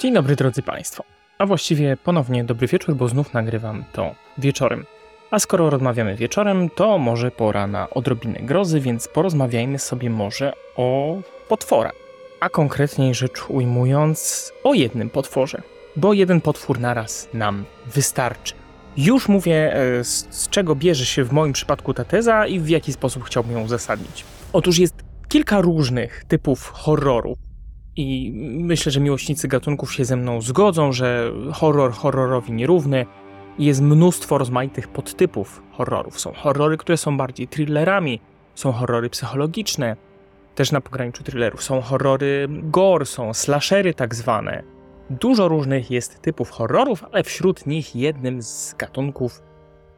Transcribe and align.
Dzień 0.00 0.14
dobry 0.14 0.36
drodzy 0.36 0.62
Państwo. 0.62 1.04
A 1.38 1.46
właściwie 1.46 1.96
ponownie 1.96 2.44
dobry 2.44 2.66
wieczór, 2.66 2.94
bo 2.94 3.08
znów 3.08 3.34
nagrywam 3.34 3.84
to 3.92 4.14
wieczorem. 4.38 4.84
A 5.30 5.38
skoro 5.38 5.70
rozmawiamy 5.70 6.16
wieczorem, 6.16 6.70
to 6.70 6.98
może 6.98 7.30
pora 7.30 7.66
na 7.66 7.90
odrobinę 7.90 8.40
grozy, 8.40 8.80
więc 8.80 9.08
porozmawiajmy 9.08 9.78
sobie 9.78 10.10
może 10.10 10.52
o 10.76 11.18
potworach. 11.48 11.92
A 12.40 12.48
konkretniej 12.48 13.14
rzecz 13.14 13.44
ujmując, 13.48 14.52
o 14.64 14.74
jednym 14.74 15.10
potworze. 15.10 15.62
Bo 15.96 16.12
jeden 16.12 16.40
potwór 16.40 16.80
naraz 16.80 17.28
nam 17.34 17.64
wystarczy. 17.94 18.54
Już 18.96 19.28
mówię, 19.28 19.74
e, 19.74 20.04
z, 20.04 20.26
z 20.30 20.48
czego 20.48 20.74
bierze 20.74 21.06
się 21.06 21.24
w 21.24 21.32
moim 21.32 21.52
przypadku 21.52 21.94
ta 21.94 22.04
teza 22.04 22.46
i 22.46 22.60
w 22.60 22.68
jaki 22.68 22.92
sposób 22.92 23.24
chciałbym 23.24 23.52
ją 23.52 23.64
uzasadnić. 23.64 24.24
Otóż 24.52 24.78
jest 24.78 24.94
kilka 25.28 25.60
różnych 25.60 26.24
typów 26.24 26.70
horroru. 26.70 27.36
I 28.00 28.32
myślę, 28.62 28.92
że 28.92 29.00
miłośnicy 29.00 29.48
gatunków 29.48 29.94
się 29.94 30.04
ze 30.04 30.16
mną 30.16 30.40
zgodzą, 30.40 30.92
że 30.92 31.32
horror 31.52 31.92
horrorowi 31.92 32.52
nierówny. 32.52 33.06
Jest 33.58 33.82
mnóstwo 33.82 34.38
rozmaitych 34.38 34.88
podtypów 34.88 35.62
horrorów. 35.72 36.20
Są 36.20 36.32
horrory, 36.32 36.76
które 36.76 36.96
są 36.96 37.16
bardziej 37.16 37.48
thrillerami, 37.48 38.20
są 38.54 38.72
horrory 38.72 39.10
psychologiczne, 39.10 39.96
też 40.54 40.72
na 40.72 40.80
pograniczu 40.80 41.22
thrillerów. 41.22 41.62
Są 41.62 41.80
horrory 41.80 42.48
gore, 42.50 43.06
są 43.06 43.34
slashery 43.34 43.94
tak 43.94 44.14
zwane. 44.14 44.62
Dużo 45.10 45.48
różnych 45.48 45.90
jest 45.90 46.22
typów 46.22 46.50
horrorów, 46.50 47.04
ale 47.12 47.22
wśród 47.24 47.66
nich 47.66 47.96
jednym 47.96 48.42
z 48.42 48.74
gatunków 48.78 49.42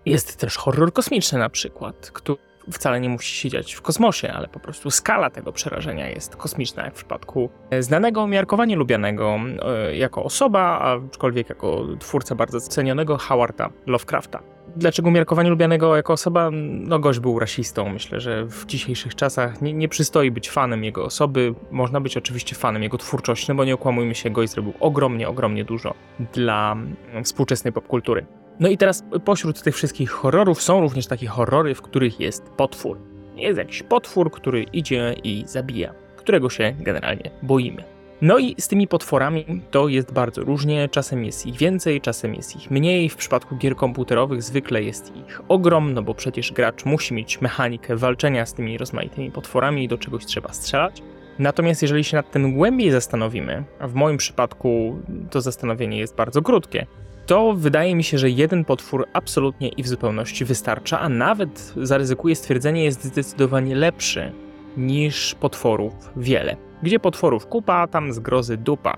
jest 0.06 0.36
też 0.36 0.56
horror 0.56 0.92
kosmiczny 0.92 1.38
na 1.38 1.48
przykład, 1.48 2.10
który 2.10 2.38
wcale 2.70 3.00
nie 3.00 3.08
musi 3.08 3.34
się 3.36 3.48
dziać 3.48 3.72
w 3.72 3.82
kosmosie, 3.82 4.32
ale 4.32 4.48
po 4.48 4.60
prostu 4.60 4.90
skala 4.90 5.30
tego 5.30 5.52
przerażenia 5.52 6.08
jest 6.08 6.36
kosmiczna, 6.36 6.84
jak 6.84 6.92
w 6.92 6.96
przypadku 6.96 7.50
znanego, 7.80 8.26
miarkowanie 8.26 8.76
lubianego 8.76 9.36
e, 9.62 9.96
jako 9.96 10.24
osoba, 10.24 10.78
aczkolwiek 10.78 11.48
jako 11.48 11.86
twórca 11.98 12.34
bardzo 12.34 12.60
cenionego 12.60 13.18
Howarda 13.18 13.70
Lovecrafta. 13.86 14.42
Dlaczego 14.76 15.10
miarkowanie 15.10 15.50
lubianego 15.50 15.96
jako 15.96 16.12
osoba? 16.12 16.50
No 16.70 16.98
gość 16.98 17.18
był 17.18 17.38
rasistą. 17.38 17.88
Myślę, 17.88 18.20
że 18.20 18.44
w 18.44 18.66
dzisiejszych 18.66 19.14
czasach 19.14 19.62
nie, 19.62 19.72
nie 19.72 19.88
przystoi 19.88 20.30
być 20.30 20.50
fanem 20.50 20.84
jego 20.84 21.04
osoby. 21.04 21.54
Można 21.70 22.00
być 22.00 22.16
oczywiście 22.16 22.56
fanem 22.56 22.82
jego 22.82 22.98
twórczości, 22.98 23.46
no 23.48 23.54
bo 23.54 23.64
nie 23.64 23.74
okłamujmy 23.74 24.14
się, 24.14 24.30
gość 24.30 24.52
zrobił 24.52 24.72
ogromnie, 24.80 25.28
ogromnie 25.28 25.64
dużo 25.64 25.94
dla 26.32 26.76
współczesnej 27.24 27.72
popkultury. 27.72 28.26
No 28.62 28.68
i 28.68 28.78
teraz 28.78 29.04
pośród 29.24 29.62
tych 29.62 29.74
wszystkich 29.74 30.10
horrorów 30.10 30.62
są 30.62 30.80
również 30.80 31.06
takie 31.06 31.26
horrory, 31.26 31.74
w 31.74 31.82
których 31.82 32.20
jest 32.20 32.42
potwór. 32.42 32.98
Jest 33.36 33.58
jakiś 33.58 33.82
potwór, 33.82 34.30
który 34.30 34.62
idzie 34.62 35.14
i 35.24 35.44
zabija, 35.46 35.94
którego 36.16 36.50
się 36.50 36.74
generalnie 36.80 37.30
boimy. 37.42 37.84
No 38.20 38.38
i 38.38 38.54
z 38.58 38.68
tymi 38.68 38.88
potworami 38.88 39.62
to 39.70 39.88
jest 39.88 40.12
bardzo 40.12 40.44
różnie, 40.44 40.88
czasem 40.88 41.24
jest 41.24 41.46
ich 41.46 41.56
więcej, 41.56 42.00
czasem 42.00 42.34
jest 42.34 42.56
ich 42.56 42.70
mniej. 42.70 43.08
W 43.08 43.16
przypadku 43.16 43.56
gier 43.56 43.76
komputerowych 43.76 44.42
zwykle 44.42 44.82
jest 44.82 45.16
ich 45.16 45.40
ogrom, 45.48 45.94
no 45.94 46.02
bo 46.02 46.14
przecież 46.14 46.52
gracz 46.52 46.84
musi 46.84 47.14
mieć 47.14 47.40
mechanikę 47.40 47.96
walczenia 47.96 48.46
z 48.46 48.54
tymi 48.54 48.78
rozmaitymi 48.78 49.30
potworami 49.30 49.84
i 49.84 49.88
do 49.88 49.98
czegoś 49.98 50.26
trzeba 50.26 50.52
strzelać. 50.52 51.02
Natomiast 51.38 51.82
jeżeli 51.82 52.04
się 52.04 52.16
nad 52.16 52.30
tym 52.30 52.54
głębiej 52.54 52.90
zastanowimy, 52.90 53.64
a 53.80 53.88
w 53.88 53.94
moim 53.94 54.16
przypadku 54.16 54.98
to 55.30 55.40
zastanowienie 55.40 55.98
jest 55.98 56.16
bardzo 56.16 56.42
krótkie, 56.42 56.86
to 57.26 57.54
wydaje 57.56 57.94
mi 57.94 58.04
się, 58.04 58.18
że 58.18 58.30
jeden 58.30 58.64
potwór 58.64 59.06
absolutnie 59.12 59.68
i 59.68 59.82
w 59.82 59.88
zupełności 59.88 60.44
wystarcza, 60.44 61.00
a 61.00 61.08
nawet 61.08 61.72
zaryzykuję 61.76 62.36
stwierdzenie, 62.36 62.84
jest 62.84 63.04
zdecydowanie 63.04 63.74
lepszy 63.74 64.32
niż 64.76 65.34
potworów 65.34 65.94
wiele. 66.16 66.56
Gdzie 66.82 66.98
potworów 66.98 67.46
kupa, 67.46 67.86
tam 67.86 68.12
zgrozy 68.12 68.56
dupa. 68.56 68.96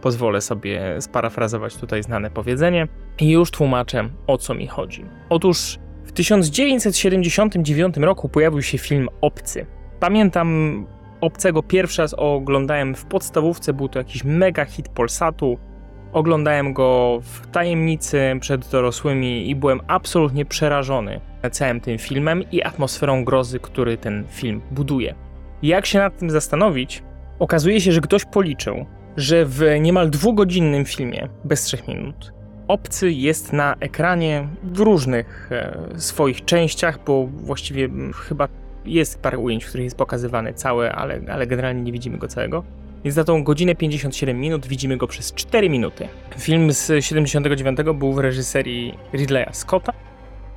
Pozwolę 0.00 0.40
sobie 0.40 1.00
sparafrazować 1.00 1.76
tutaj 1.76 2.02
znane 2.02 2.30
powiedzenie 2.30 2.88
i 3.20 3.30
już 3.30 3.50
tłumaczę 3.50 4.08
o 4.26 4.38
co 4.38 4.54
mi 4.54 4.66
chodzi. 4.66 5.04
Otóż 5.28 5.78
w 6.04 6.12
1979 6.12 7.96
roku 7.96 8.28
pojawił 8.28 8.62
się 8.62 8.78
film 8.78 9.08
Obcy. 9.20 9.66
Pamiętam 10.00 10.86
Obcego 11.20 11.62
pierwszy 11.62 12.02
raz 12.02 12.14
oglądałem 12.14 12.94
w 12.94 13.04
podstawówce, 13.04 13.72
był 13.72 13.88
to 13.88 13.98
jakiś 13.98 14.24
mega 14.24 14.64
hit 14.64 14.88
Polsatu. 14.88 15.58
Oglądałem 16.12 16.72
go 16.72 17.18
w 17.22 17.46
tajemnicy 17.46 18.36
przed 18.40 18.68
dorosłymi 18.68 19.50
i 19.50 19.54
byłem 19.54 19.80
absolutnie 19.86 20.44
przerażony 20.44 21.20
całym 21.50 21.80
tym 21.80 21.98
filmem 21.98 22.42
i 22.52 22.62
atmosferą 22.62 23.24
grozy, 23.24 23.60
który 23.60 23.96
ten 23.96 24.24
film 24.28 24.60
buduje. 24.70 25.14
Jak 25.62 25.86
się 25.86 25.98
nad 25.98 26.18
tym 26.18 26.30
zastanowić, 26.30 27.02
okazuje 27.38 27.80
się, 27.80 27.92
że 27.92 28.00
ktoś 28.00 28.24
policzył, 28.24 28.86
że 29.16 29.44
w 29.46 29.62
niemal 29.80 30.10
dwugodzinnym 30.10 30.84
filmie, 30.84 31.28
bez 31.44 31.62
trzech 31.62 31.88
minut, 31.88 32.32
obcy 32.68 33.12
jest 33.12 33.52
na 33.52 33.74
ekranie 33.80 34.48
w 34.62 34.80
różnych 34.80 35.52
e, 35.52 35.88
swoich 35.96 36.44
częściach, 36.44 37.04
bo 37.04 37.26
właściwie 37.26 37.88
chyba 38.14 38.48
jest 38.84 39.22
parę 39.22 39.38
ujęć, 39.38 39.64
w 39.64 39.68
których 39.68 39.84
jest 39.84 39.96
pokazywany 39.96 40.54
całe, 40.54 40.92
ale, 40.92 41.20
ale 41.32 41.46
generalnie 41.46 41.82
nie 41.82 41.92
widzimy 41.92 42.18
go 42.18 42.28
całego. 42.28 42.64
Więc 43.06 43.14
za 43.14 43.24
tą 43.24 43.44
godzinę 43.44 43.74
57 43.74 44.40
minut 44.40 44.66
widzimy 44.66 44.96
go 44.96 45.06
przez 45.06 45.34
4 45.34 45.70
minuty. 45.70 46.08
Film 46.38 46.72
z 46.72 47.04
79 47.04 47.78
był 47.94 48.12
w 48.12 48.18
reżyserii 48.18 48.98
Ridleya 49.12 49.48
Scotta 49.52 49.92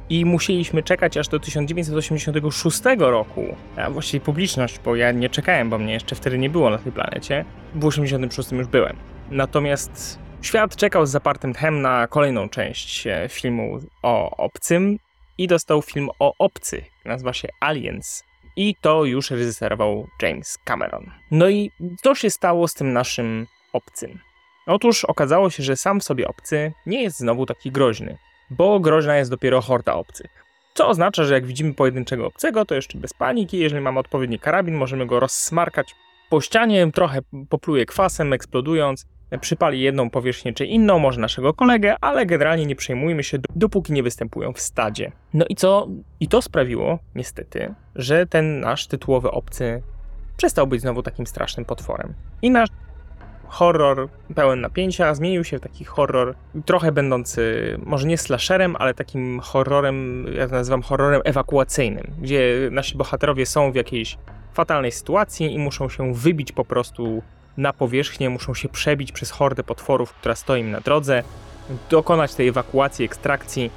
i 0.09 0.25
musieliśmy 0.25 0.83
czekać 0.83 1.17
aż 1.17 1.27
do 1.27 1.39
1986 1.39 2.81
roku, 2.97 3.55
a 3.77 3.89
właściwie 3.89 4.25
publiczność, 4.25 4.79
bo 4.85 4.95
ja 4.95 5.11
nie 5.11 5.29
czekałem, 5.29 5.69
bo 5.69 5.77
mnie 5.77 5.93
jeszcze 5.93 6.15
wtedy 6.15 6.37
nie 6.37 6.49
było 6.49 6.69
na 6.69 6.77
tej 6.77 6.91
planecie. 6.91 7.45
W 7.75 7.85
86 7.85 8.51
już 8.51 8.67
byłem. 8.67 8.95
Natomiast 9.31 10.19
świat 10.41 10.75
czekał 10.75 11.05
z 11.05 11.11
zapartym 11.11 11.53
tchem 11.53 11.81
na 11.81 12.07
kolejną 12.07 12.49
część 12.49 13.07
e, 13.07 13.27
filmu 13.29 13.79
o 14.03 14.37
obcym 14.37 14.99
i 15.37 15.47
dostał 15.47 15.81
film 15.81 16.09
o 16.19 16.33
obcych. 16.39 16.83
Nazywa 17.05 17.33
się 17.33 17.47
Aliens 17.59 18.28
i 18.59 18.75
to 18.81 19.05
już 19.05 19.31
reżyserował 19.31 20.07
James 20.21 20.57
Cameron. 20.63 21.11
No 21.31 21.49
i 21.49 21.71
co 22.03 22.15
się 22.15 22.29
stało 22.29 22.67
z 22.67 22.73
tym 22.73 22.93
naszym 22.93 23.47
obcym? 23.73 24.19
Otóż 24.65 25.05
okazało 25.05 25.49
się, 25.49 25.63
że 25.63 25.75
sam 25.75 25.99
w 25.99 26.03
sobie 26.03 26.27
obcy 26.27 26.73
nie 26.85 27.03
jest 27.03 27.17
znowu 27.17 27.45
taki 27.45 27.71
groźny, 27.71 28.17
bo 28.49 28.79
groźna 28.79 29.17
jest 29.17 29.31
dopiero 29.31 29.61
horda 29.61 29.93
obcych. 29.93 30.45
Co 30.73 30.87
oznacza, 30.87 31.23
że 31.23 31.33
jak 31.33 31.45
widzimy 31.45 31.73
pojedynczego 31.73 32.27
obcego, 32.27 32.65
to 32.65 32.75
jeszcze 32.75 32.97
bez 32.97 33.13
paniki, 33.13 33.59
jeżeli 33.59 33.81
mamy 33.81 33.99
odpowiedni 33.99 34.39
karabin, 34.39 34.75
możemy 34.75 35.05
go 35.05 35.19
rozsmarkać 35.19 35.95
po 36.29 36.41
ścianie, 36.41 36.91
trochę 36.91 37.19
popluje 37.49 37.85
kwasem, 37.85 38.33
eksplodując, 38.33 39.05
przypali 39.37 39.81
jedną 39.81 40.09
powierzchnię 40.09 40.53
czy 40.53 40.65
inną, 40.65 40.99
może 40.99 41.21
naszego 41.21 41.53
kolegę, 41.53 41.95
ale 42.01 42.25
generalnie 42.25 42.65
nie 42.65 42.75
przejmujmy 42.75 43.23
się, 43.23 43.37
dopóki 43.55 43.93
nie 43.93 44.03
występują 44.03 44.53
w 44.53 44.59
stadzie. 44.59 45.11
No 45.33 45.45
i 45.49 45.55
co? 45.55 45.87
I 46.19 46.27
to 46.27 46.41
sprawiło, 46.41 46.99
niestety, 47.15 47.73
że 47.95 48.25
ten 48.25 48.59
nasz 48.59 48.87
tytułowy 48.87 49.31
obcy 49.31 49.81
przestał 50.37 50.67
być 50.67 50.81
znowu 50.81 51.03
takim 51.03 51.27
strasznym 51.27 51.65
potworem. 51.65 52.13
I 52.41 52.51
nasz 52.51 52.69
horror 53.47 54.09
pełen 54.35 54.61
napięcia 54.61 55.13
zmienił 55.13 55.43
się 55.43 55.57
w 55.57 55.61
taki 55.61 55.85
horror 55.85 56.35
trochę 56.65 56.91
będący, 56.91 57.75
może 57.85 58.07
nie 58.07 58.17
slasherem, 58.17 58.75
ale 58.75 58.93
takim 58.93 59.39
horrorem, 59.39 60.25
ja 60.35 60.47
to 60.47 60.53
nazywam 60.53 60.81
horrorem 60.81 61.21
ewakuacyjnym, 61.25 62.13
gdzie 62.21 62.69
nasi 62.71 62.97
bohaterowie 62.97 63.45
są 63.45 63.71
w 63.71 63.75
jakiejś 63.75 64.17
fatalnej 64.53 64.91
sytuacji 64.91 65.53
i 65.53 65.59
muszą 65.59 65.89
się 65.89 66.13
wybić 66.13 66.51
po 66.51 66.65
prostu 66.65 67.21
na 67.59 67.73
powierzchnię, 67.73 68.29
muszą 68.29 68.53
się 68.53 68.69
przebić 68.69 69.11
przez 69.11 69.31
hordę 69.31 69.63
potworów, 69.63 70.13
która 70.13 70.35
stoi 70.35 70.61
im 70.61 70.71
na 70.71 70.79
drodze, 70.79 71.23
dokonać 71.89 72.33
tej 72.33 72.47
ewakuacji, 72.47 73.05
ekstrakcji 73.05 73.71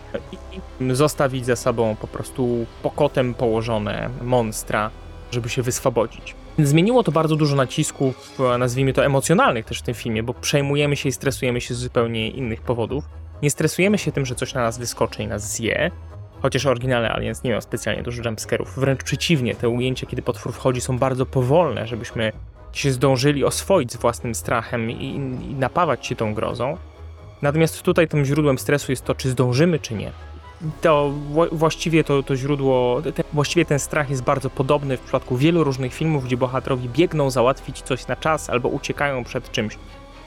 i 0.81 0.95
zostawić 0.95 1.47
za 1.47 1.57
sobą 1.57 1.97
po 2.01 2.07
prostu 2.07 2.67
pokotem 2.83 3.35
położone 3.35 4.11
monstra, 4.23 4.91
żeby 5.31 5.49
się 5.49 5.63
wyswobodzić. 5.63 6.35
Zmieniło 6.59 7.03
to 7.03 7.13
bardzo 7.13 7.37
dużo 7.37 7.57
nacisków, 7.57 8.39
nazwijmy 8.59 8.93
to 8.93 9.05
emocjonalnych 9.05 9.65
też 9.65 9.79
w 9.79 9.83
tym 9.83 9.95
filmie, 9.95 10.23
bo 10.23 10.35
przejmujemy 10.35 10.97
się 10.97 11.09
i 11.09 11.13
stresujemy 11.13 11.61
się 11.61 11.75
z 11.75 11.79
zupełnie 11.79 12.31
innych 12.31 12.61
powodów. 12.61 13.05
Nie 13.43 13.51
stresujemy 13.51 13.99
się 13.99 14.13
tym, 14.13 14.27
że 14.27 14.35
coś 14.35 14.55
na 14.55 14.63
nas 14.63 14.79
wyskoczy 14.79 15.23
i 15.23 15.27
nas 15.27 15.53
zje, 15.55 15.91
chociaż 16.43 16.67
oryginalny 16.67 17.11
Aliens 17.11 17.43
nie 17.43 17.51
miał 17.51 17.61
specjalnie 17.61 18.03
dużo 18.03 18.23
jumpscarów. 18.23 18.75
Wręcz 18.77 19.03
przeciwnie, 19.03 19.55
te 19.55 19.69
ujęcia, 19.69 20.07
kiedy 20.07 20.23
potwór 20.23 20.53
wchodzi, 20.53 20.81
są 20.81 20.99
bardzo 20.99 21.27
powolne, 21.27 21.87
żebyśmy 21.87 22.33
się 22.79 22.93
zdążyli 22.93 23.45
oswoić 23.45 23.93
z 23.93 23.97
własnym 23.97 24.35
strachem 24.35 24.91
i, 24.91 25.07
i 25.51 25.55
napawać 25.55 26.07
się 26.07 26.17
tą 26.17 26.35
grozą. 26.35 26.77
Natomiast 27.43 27.83
tutaj 27.83 28.09
tym 28.09 28.25
źródłem 28.25 28.59
stresu 28.59 28.93
jest 28.93 29.05
to, 29.05 29.15
czy 29.15 29.31
zdążymy, 29.31 29.79
czy 29.79 29.95
nie. 29.95 30.13
To 30.81 31.13
właściwie 31.53 32.05
to, 32.05 32.23
to 32.23 32.37
źródło, 32.37 33.03
właściwie 33.33 33.65
ten 33.65 33.79
strach 33.79 34.11
jest 34.11 34.23
bardzo 34.23 34.51
podobny 34.51 34.97
w 34.97 35.01
przypadku 35.01 35.37
wielu 35.37 35.65
różnych 35.65 35.95
filmów, 35.95 36.25
gdzie 36.25 36.37
bohaterowie 36.37 36.89
biegną 36.89 37.31
załatwić 37.31 37.83
coś 37.83 38.07
na 38.07 38.17
czas 38.17 38.51
albo 38.51 38.69
uciekają 38.69 39.25
przed 39.25 39.51
czymś. 39.51 39.79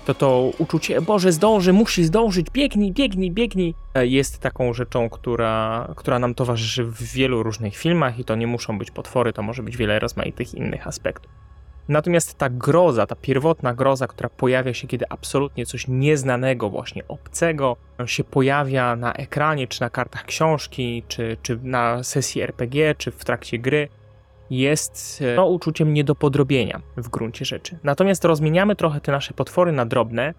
To 0.05 0.13
to 0.13 0.51
uczucie, 0.57 1.01
Boże, 1.01 1.31
zdąży, 1.31 1.73
musi 1.73 2.03
zdążyć, 2.03 2.47
biegnij, 2.49 2.91
biegnij, 2.91 3.31
biegnij, 3.31 3.75
e, 3.93 4.07
jest 4.07 4.39
taką 4.39 4.73
rzeczą, 4.73 5.09
która, 5.09 5.87
która 5.95 6.19
nam 6.19 6.35
towarzyszy 6.35 6.83
w 6.83 7.03
wielu 7.03 7.43
różnych 7.43 7.77
filmach 7.77 8.19
i 8.19 8.25
to 8.25 8.35
nie 8.35 8.47
muszą 8.47 8.77
być 8.77 8.91
potwory, 8.91 9.33
to 9.33 9.43
może 9.43 9.63
być 9.63 9.77
wiele 9.77 9.99
rozmaitych 9.99 10.53
innych 10.53 10.87
aspektów. 10.87 11.44
Natomiast 11.87 12.37
ta 12.37 12.49
groza, 12.49 13.07
ta 13.07 13.15
pierwotna 13.15 13.73
groza, 13.73 14.07
która 14.07 14.29
pojawia 14.29 14.73
się, 14.73 14.87
kiedy 14.87 15.05
absolutnie 15.09 15.65
coś 15.65 15.87
nieznanego, 15.87 16.69
właśnie 16.69 17.07
obcego, 17.07 17.77
się 18.05 18.23
pojawia 18.23 18.95
na 18.95 19.13
ekranie, 19.13 19.67
czy 19.67 19.81
na 19.81 19.89
kartach 19.89 20.25
książki, 20.25 21.03
czy, 21.07 21.37
czy 21.41 21.59
na 21.63 22.03
sesji 22.03 22.41
RPG, 22.41 22.95
czy 22.97 23.11
w 23.11 23.25
trakcie 23.25 23.59
gry, 23.59 23.89
jest 24.49 25.23
no, 25.35 25.45
uczuciem 25.45 25.93
nie 25.93 26.03
do 26.03 26.15
podrobienia 26.15 26.81
w 26.97 27.09
gruncie 27.09 27.45
rzeczy. 27.45 27.77
Natomiast 27.83 28.25
rozmieniamy 28.25 28.75
trochę 28.75 29.01
te 29.01 29.11
nasze 29.11 29.33
potwory 29.33 29.71
na 29.71 29.85
drobne 29.85 30.33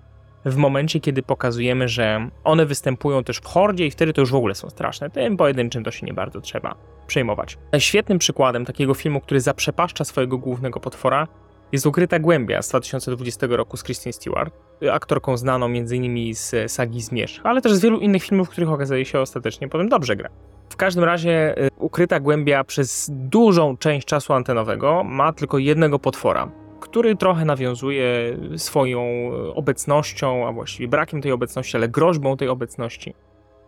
w 0.47 0.57
momencie, 0.57 1.01
kiedy 1.01 1.23
pokazujemy, 1.23 1.89
że 1.89 2.29
one 2.45 2.67
występują 2.67 3.25
też 3.25 3.37
w 3.37 3.47
hordzie 3.47 3.87
i 3.87 3.91
wtedy 3.91 4.13
to 4.13 4.21
już 4.21 4.31
w 4.31 4.35
ogóle 4.35 4.55
są 4.55 4.71
straszne. 4.71 5.11
Tym 5.11 5.37
pojedynczym 5.37 5.85
to 5.85 5.91
się 5.91 6.07
nie 6.07 6.15
bardzo 6.15 6.41
trzeba 6.41 6.75
przejmować. 7.07 7.59
Świetnym 7.79 8.19
przykładem 8.19 8.65
takiego 8.65 8.95
filmu, 8.95 9.21
który 9.21 9.41
zaprzepaszcza 9.41 10.05
swojego 10.05 10.39
głównego 10.39 10.81
potwora, 10.81 11.29
jest 11.73 11.87
Ukryta 11.87 12.19
Głębia 12.19 12.63
z 12.63 12.69
2020 12.69 13.47
roku 13.51 13.77
z 13.77 13.83
Kristen 13.83 14.13
Stewart, 14.13 14.55
aktorką 14.93 15.37
znaną 15.37 15.67
m.in. 15.67 16.35
z 16.35 16.73
sagi 16.73 17.01
Zmierzch, 17.01 17.41
ale 17.45 17.61
też 17.61 17.73
z 17.73 17.81
wielu 17.81 17.99
innych 17.99 18.23
filmów, 18.23 18.49
w 18.49 18.51
których 18.51 18.71
okazuje 18.71 19.05
się 19.05 19.21
ostatecznie 19.21 19.69
potem 19.69 19.89
dobrze 19.89 20.17
gra. 20.17 20.29
W 20.69 20.77
każdym 20.77 21.05
razie 21.05 21.59
y, 21.65 21.69
Ukryta 21.79 22.21
Głębia 22.21 22.65
przez 22.65 23.11
dużą 23.13 23.77
część 23.77 24.07
czasu 24.07 24.33
antenowego 24.33 25.05
ma 25.05 25.33
tylko 25.33 25.59
jednego 25.59 25.99
potwora, 25.99 26.51
który 26.81 27.17
trochę 27.17 27.45
nawiązuje 27.45 28.39
swoją 28.57 29.31
obecnością, 29.55 30.49
a 30.49 30.53
właściwie 30.53 30.89
brakiem 30.89 31.23
tej 31.23 31.33
obecności, 31.33 31.77
ale 31.77 31.89
groźbą 31.89 32.37
tej 32.37 32.49
obecności 32.49 33.15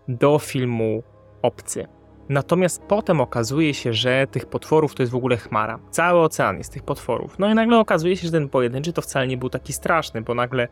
do 0.08 0.38
filmu 0.38 1.02
Obcy. 1.42 1.86
Natomiast 2.28 2.82
potem 2.82 3.20
okazuje 3.20 3.74
się, 3.74 3.92
że 3.92 4.26
tych 4.30 4.46
potworów 4.46 4.94
to 4.94 5.02
jest 5.02 5.12
w 5.12 5.16
ogóle 5.16 5.36
chmara. 5.36 5.78
Cały 5.90 6.20
ocean 6.20 6.58
jest 6.58 6.72
tych 6.72 6.82
potworów. 6.82 7.38
No 7.38 7.50
i 7.50 7.54
nagle 7.54 7.78
okazuje 7.78 8.16
się, 8.16 8.26
że 8.26 8.32
ten 8.32 8.48
pojedynczy 8.48 8.92
to 8.92 9.02
wcale 9.02 9.26
nie 9.26 9.36
był 9.36 9.50
taki 9.50 9.72
straszny, 9.72 10.22
bo 10.22 10.34
nagle 10.34 10.68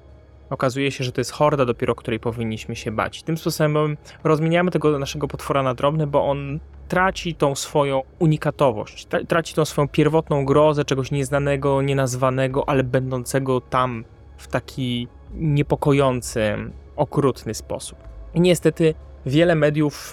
okazuje 0.51 0.91
się, 0.91 1.05
że 1.05 1.13
to 1.13 1.21
jest 1.21 1.31
horda 1.31 1.65
dopiero, 1.65 1.95
której 1.95 2.21
powinniśmy 2.21 2.77
się 2.77 2.91
bać. 2.91 3.23
Tym 3.23 3.39
sposobem 3.39 3.97
rozmieniamy 4.25 4.71
tego 4.71 4.99
naszego 4.99 5.29
potwora 5.29 5.63
na 5.63 5.75
drobne, 5.75 6.07
bo 6.07 6.29
on 6.29 6.61
traci 6.89 7.35
tą 7.35 7.55
swoją 7.55 8.03
unikatowość, 8.19 9.07
traci 9.29 9.55
tą 9.55 9.65
swoją 9.65 9.89
pierwotną 9.89 10.45
grozę 10.45 10.85
czegoś 10.85 11.11
nieznanego, 11.11 11.83
nienazwanego, 11.83 12.69
ale 12.69 12.85
będącego 12.85 13.61
tam 13.61 14.05
w 14.37 14.49
taki 14.49 15.09
niepokojący, 15.35 16.57
okrutny 16.97 17.55
sposób. 17.55 17.99
I 18.35 18.41
niestety 18.41 18.95
wiele 19.27 19.55
mediów 19.55 20.13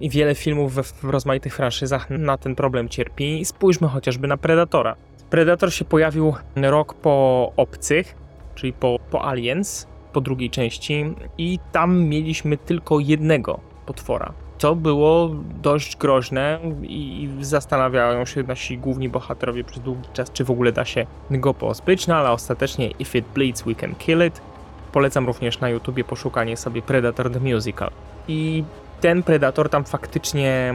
i 0.00 0.10
wiele 0.10 0.34
filmów 0.34 0.74
w 0.74 1.04
rozmaitych 1.04 1.56
franszyzach 1.56 2.10
na 2.10 2.38
ten 2.38 2.54
problem 2.54 2.88
cierpi. 2.88 3.44
Spójrzmy 3.44 3.88
chociażby 3.88 4.28
na 4.28 4.36
Predatora. 4.36 4.96
Predator 5.30 5.72
się 5.72 5.84
pojawił 5.84 6.34
rok 6.56 6.94
po 6.94 7.52
Obcych, 7.56 8.14
czyli 8.54 8.72
po, 8.72 8.98
po 9.10 9.28
Aliens, 9.28 9.86
po 10.12 10.20
drugiej 10.20 10.50
części, 10.50 11.04
i 11.38 11.58
tam 11.72 12.04
mieliśmy 12.04 12.56
tylko 12.56 13.00
jednego 13.00 13.60
potwora. 13.86 14.43
To 14.64 14.76
było 14.76 15.30
dość 15.62 15.96
groźne 15.96 16.58
i 16.82 17.28
zastanawiają 17.40 18.24
się 18.24 18.42
nasi 18.42 18.78
główni 18.78 19.08
bohaterowie 19.08 19.64
przez 19.64 19.82
długi 19.82 20.08
czas, 20.12 20.32
czy 20.32 20.44
w 20.44 20.50
ogóle 20.50 20.72
da 20.72 20.84
się 20.84 21.06
go 21.30 21.54
pozbyć, 21.54 22.06
no 22.06 22.16
ale 22.16 22.30
ostatecznie 22.30 22.90
If 22.90 23.18
It 23.18 23.24
Bleeds, 23.34 23.62
We 23.62 23.74
Can 23.74 23.94
Kill 23.94 24.26
It. 24.26 24.40
Polecam 24.92 25.26
również 25.26 25.60
na 25.60 25.68
YouTubie 25.68 26.04
poszukanie 26.04 26.56
sobie 26.56 26.82
Predator 26.82 27.30
The 27.30 27.40
Musical. 27.40 27.90
I 28.28 28.64
ten 29.00 29.22
Predator 29.22 29.68
tam 29.68 29.84
faktycznie 29.84 30.74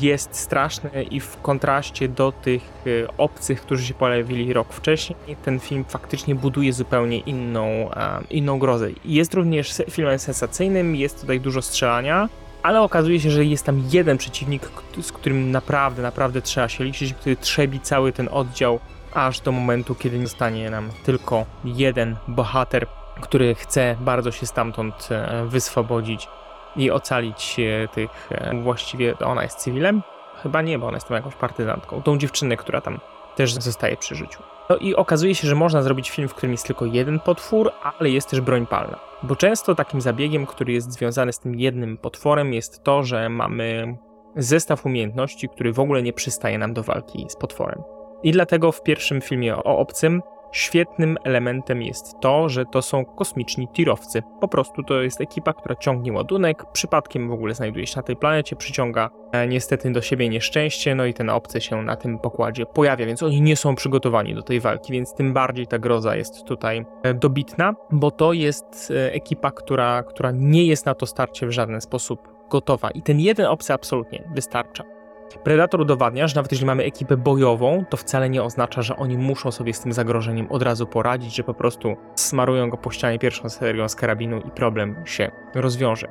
jest 0.00 0.36
straszny 0.36 1.02
i 1.02 1.20
w 1.20 1.40
kontraście 1.42 2.08
do 2.08 2.32
tych 2.32 2.62
e, 2.86 3.16
obcych, 3.18 3.60
którzy 3.60 3.84
się 3.86 3.94
pojawili 3.94 4.52
rok 4.52 4.72
wcześniej, 4.72 5.36
ten 5.44 5.60
film 5.60 5.84
faktycznie 5.88 6.34
buduje 6.34 6.72
zupełnie 6.72 7.18
inną, 7.18 7.90
inną 8.30 8.58
grozę. 8.58 8.88
Jest 9.04 9.34
również 9.34 9.82
filmem 9.90 10.18
sensacyjnym, 10.18 10.96
jest 10.96 11.20
tutaj 11.20 11.40
dużo 11.40 11.62
strzelania, 11.62 12.28
ale 12.62 12.82
okazuje 12.82 13.20
się, 13.20 13.30
że 13.30 13.44
jest 13.44 13.66
tam 13.66 13.82
jeden 13.90 14.18
przeciwnik, 14.18 14.70
z 15.02 15.12
którym 15.12 15.50
naprawdę, 15.50 16.02
naprawdę 16.02 16.42
trzeba 16.42 16.68
się 16.68 16.84
liczyć, 16.84 17.14
który 17.14 17.36
trzebi 17.36 17.80
cały 17.80 18.12
ten 18.12 18.28
oddział 18.32 18.80
aż 19.14 19.40
do 19.40 19.52
momentu, 19.52 19.94
kiedy 19.94 20.18
nie 20.18 20.26
zostanie 20.26 20.70
nam 20.70 20.90
tylko 21.04 21.46
jeden 21.64 22.16
bohater, 22.28 22.86
który 23.20 23.54
chce 23.54 23.96
bardzo 24.00 24.32
się 24.32 24.46
stamtąd 24.46 25.08
e, 25.10 25.46
wyswobodzić 25.46 26.28
i 26.76 26.90
ocalić 26.90 27.56
tych, 27.92 28.28
e, 28.30 28.62
właściwie 28.62 29.18
ona 29.18 29.42
jest 29.42 29.58
cywilem? 29.58 30.02
Chyba 30.42 30.62
nie, 30.62 30.78
bo 30.78 30.86
ona 30.86 30.96
jest 30.96 31.08
tam 31.08 31.16
jakąś 31.16 31.34
partyzantką, 31.34 32.02
tą 32.02 32.18
dziewczynę, 32.18 32.56
która 32.56 32.80
tam 32.80 33.00
też 33.36 33.54
zostaje 33.54 33.96
przy 33.96 34.14
życiu. 34.14 34.42
No 34.70 34.76
i 34.76 34.94
okazuje 34.94 35.34
się, 35.34 35.48
że 35.48 35.54
można 35.54 35.82
zrobić 35.82 36.10
film, 36.10 36.28
w 36.28 36.34
którym 36.34 36.52
jest 36.52 36.66
tylko 36.66 36.84
jeden 36.86 37.20
potwór, 37.20 37.72
ale 37.98 38.10
jest 38.10 38.30
też 38.30 38.40
broń 38.40 38.66
palna. 38.66 38.98
Bo 39.22 39.36
często 39.36 39.74
takim 39.74 40.00
zabiegiem, 40.00 40.46
który 40.46 40.72
jest 40.72 40.92
związany 40.92 41.32
z 41.32 41.38
tym 41.38 41.54
jednym 41.54 41.98
potworem, 41.98 42.52
jest 42.52 42.84
to, 42.84 43.02
że 43.02 43.28
mamy 43.28 43.96
zestaw 44.36 44.86
umiejętności, 44.86 45.48
który 45.48 45.72
w 45.72 45.80
ogóle 45.80 46.02
nie 46.02 46.12
przystaje 46.12 46.58
nam 46.58 46.74
do 46.74 46.82
walki 46.82 47.26
z 47.28 47.36
potworem. 47.36 47.82
I 48.22 48.32
dlatego 48.32 48.72
w 48.72 48.82
pierwszym 48.82 49.20
filmie 49.20 49.56
o 49.56 49.78
obcym 49.78 50.22
Świetnym 50.52 51.16
elementem 51.24 51.82
jest 51.82 52.20
to, 52.20 52.48
że 52.48 52.66
to 52.66 52.82
są 52.82 53.04
kosmiczni 53.04 53.68
tirowcy. 53.68 54.22
Po 54.40 54.48
prostu 54.48 54.82
to 54.82 55.02
jest 55.02 55.20
ekipa, 55.20 55.52
która 55.52 55.74
ciągnie 55.74 56.12
ładunek, 56.12 56.64
przypadkiem 56.72 57.28
w 57.28 57.32
ogóle 57.32 57.54
znajduje 57.54 57.86
się 57.86 57.96
na 57.96 58.02
tej 58.02 58.16
planecie, 58.16 58.56
przyciąga 58.56 59.10
e, 59.32 59.48
niestety 59.48 59.90
do 59.90 60.02
siebie 60.02 60.28
nieszczęście, 60.28 60.94
no 60.94 61.04
i 61.04 61.14
ten 61.14 61.30
obcy 61.30 61.60
się 61.60 61.82
na 61.82 61.96
tym 61.96 62.18
pokładzie 62.18 62.66
pojawia, 62.66 63.06
więc 63.06 63.22
oni 63.22 63.40
nie 63.40 63.56
są 63.56 63.74
przygotowani 63.74 64.34
do 64.34 64.42
tej 64.42 64.60
walki, 64.60 64.92
więc 64.92 65.14
tym 65.14 65.32
bardziej 65.32 65.66
ta 65.66 65.78
groza 65.78 66.16
jest 66.16 66.44
tutaj 66.44 66.84
e, 67.02 67.14
dobitna, 67.14 67.74
bo 67.90 68.10
to 68.10 68.32
jest 68.32 68.90
e, 68.90 69.12
ekipa, 69.12 69.50
która, 69.50 70.02
która 70.02 70.30
nie 70.30 70.66
jest 70.66 70.86
na 70.86 70.94
to 70.94 71.06
starcie 71.06 71.46
w 71.46 71.50
żaden 71.50 71.80
sposób 71.80 72.28
gotowa 72.50 72.90
i 72.90 73.02
ten 73.02 73.20
jeden 73.20 73.46
obcy 73.46 73.72
absolutnie 73.72 74.30
wystarcza. 74.34 74.99
Predator 75.38 75.80
udowadnia, 75.80 76.28
że 76.28 76.34
nawet 76.34 76.52
jeśli 76.52 76.66
mamy 76.66 76.84
ekipę 76.84 77.16
bojową, 77.16 77.84
to 77.90 77.96
wcale 77.96 78.30
nie 78.30 78.42
oznacza, 78.42 78.82
że 78.82 78.96
oni 78.96 79.18
muszą 79.18 79.50
sobie 79.50 79.74
z 79.74 79.80
tym 79.80 79.92
zagrożeniem 79.92 80.46
od 80.50 80.62
razu 80.62 80.86
poradzić, 80.86 81.34
że 81.36 81.44
po 81.44 81.54
prostu 81.54 81.96
smarują 82.14 82.70
go 82.70 82.76
po 82.76 82.90
ścianie 82.90 83.18
pierwszą 83.18 83.48
serią 83.48 83.88
z 83.88 83.94
karabinu 83.94 84.40
i 84.40 84.50
problem 84.50 84.96
się 85.04 85.30
rozwiąże. 85.54 86.08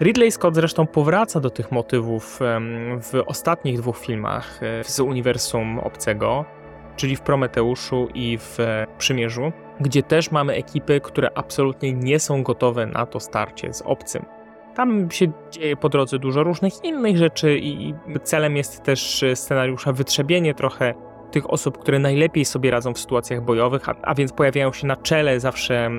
Ridley 0.00 0.30
Scott 0.30 0.54
zresztą 0.54 0.86
powraca 0.86 1.40
do 1.40 1.50
tych 1.50 1.72
motywów 1.72 2.40
w 3.02 3.22
ostatnich 3.26 3.78
dwóch 3.80 3.98
filmach 3.98 4.60
e, 4.62 4.84
z 4.84 5.00
uniwersum 5.00 5.78
obcego, 5.78 6.44
czyli 6.96 7.16
w 7.16 7.20
Prometeuszu 7.20 8.08
i 8.14 8.38
w 8.38 8.58
Przymierzu, 8.98 9.52
gdzie 9.80 10.02
też 10.02 10.30
mamy 10.30 10.54
ekipy, 10.54 11.00
które 11.00 11.30
absolutnie 11.34 11.92
nie 11.92 12.20
są 12.20 12.42
gotowe 12.42 12.86
na 12.86 13.06
to 13.06 13.20
starcie 13.20 13.72
z 13.72 13.82
obcym. 13.82 14.37
Tam 14.78 15.10
się 15.10 15.32
dzieje 15.50 15.76
po 15.76 15.88
drodze 15.88 16.18
dużo 16.18 16.42
różnych 16.42 16.84
innych 16.84 17.16
rzeczy 17.16 17.58
i 17.58 17.94
celem 18.22 18.56
jest 18.56 18.82
też 18.82 19.24
scenariusza 19.34 19.92
wytrzebienie 19.92 20.54
trochę 20.54 20.94
tych 21.30 21.50
osób, 21.50 21.78
które 21.78 21.98
najlepiej 21.98 22.44
sobie 22.44 22.70
radzą 22.70 22.94
w 22.94 22.98
sytuacjach 22.98 23.44
bojowych, 23.44 23.88
a, 23.88 23.94
a, 24.02 24.14
więc 24.14 24.32
pojawiają 24.32 24.72
się 24.72 24.86
na 24.86 24.96
czele 24.96 25.40
zawsze 25.40 25.90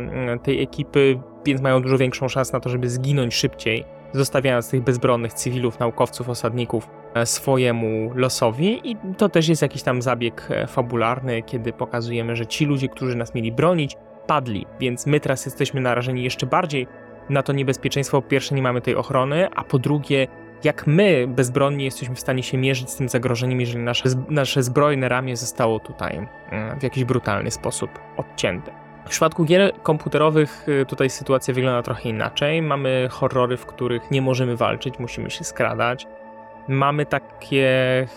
tej 0.43 0.63
ekipy, 0.63 1.19
więc 1.45 1.61
mają 1.61 1.81
dużo 1.81 1.97
większą 1.97 2.27
szansę 2.27 2.53
na 2.53 2.59
to, 2.59 2.69
żeby 2.69 2.89
zginąć 2.89 3.35
szybciej, 3.35 3.85
zostawiając 4.13 4.69
tych 4.69 4.83
bezbronnych 4.83 5.33
cywilów, 5.33 5.79
naukowców, 5.79 6.29
osadników 6.29 6.89
e, 7.13 7.25
swojemu 7.25 8.11
losowi. 8.15 8.91
I 8.91 8.97
to 9.17 9.29
też 9.29 9.47
jest 9.47 9.61
jakiś 9.61 9.83
tam 9.83 10.01
zabieg 10.01 10.47
e, 10.49 10.67
fabularny, 10.67 11.43
kiedy 11.43 11.73
pokazujemy, 11.73 12.35
że 12.35 12.47
ci 12.47 12.65
ludzie, 12.65 12.89
którzy 12.89 13.15
nas 13.15 13.33
mieli 13.33 13.51
bronić, 13.51 13.95
padli, 14.27 14.65
więc 14.79 15.05
my 15.05 15.19
teraz 15.19 15.45
jesteśmy 15.45 15.81
narażeni 15.81 16.23
jeszcze 16.23 16.45
bardziej 16.45 16.87
na 17.29 17.43
to 17.43 17.53
niebezpieczeństwo. 17.53 18.21
Po 18.21 18.27
pierwsze, 18.27 18.55
nie 18.55 18.61
mamy 18.61 18.81
tej 18.81 18.95
ochrony, 18.95 19.47
a 19.55 19.63
po 19.63 19.79
drugie, 19.79 20.27
jak 20.63 20.87
my 20.87 21.27
bezbronni 21.27 21.83
jesteśmy 21.85 22.15
w 22.15 22.19
stanie 22.19 22.43
się 22.43 22.57
mierzyć 22.57 22.89
z 22.89 22.95
tym 22.95 23.09
zagrożeniem, 23.09 23.61
jeżeli 23.61 23.83
nasze, 23.83 24.09
nasze 24.29 24.63
zbrojne 24.63 25.09
ramię 25.09 25.37
zostało 25.37 25.79
tutaj 25.79 26.27
mm, 26.51 26.79
w 26.79 26.83
jakiś 26.83 27.03
brutalny 27.03 27.51
sposób 27.51 27.89
odcięte. 28.17 28.71
W 29.05 29.09
przypadku 29.09 29.45
gier 29.45 29.73
komputerowych 29.83 30.65
y, 30.69 30.85
tutaj 30.85 31.09
sytuacja 31.09 31.53
wygląda 31.53 31.81
trochę 31.81 32.09
inaczej. 32.09 32.61
Mamy 32.61 33.07
horrory, 33.11 33.57
w 33.57 33.65
których 33.65 34.11
nie 34.11 34.21
możemy 34.21 34.55
walczyć, 34.55 34.99
musimy 34.99 35.31
się 35.31 35.43
skradać 35.43 36.07
mamy 36.69 37.05
takie 37.05 37.67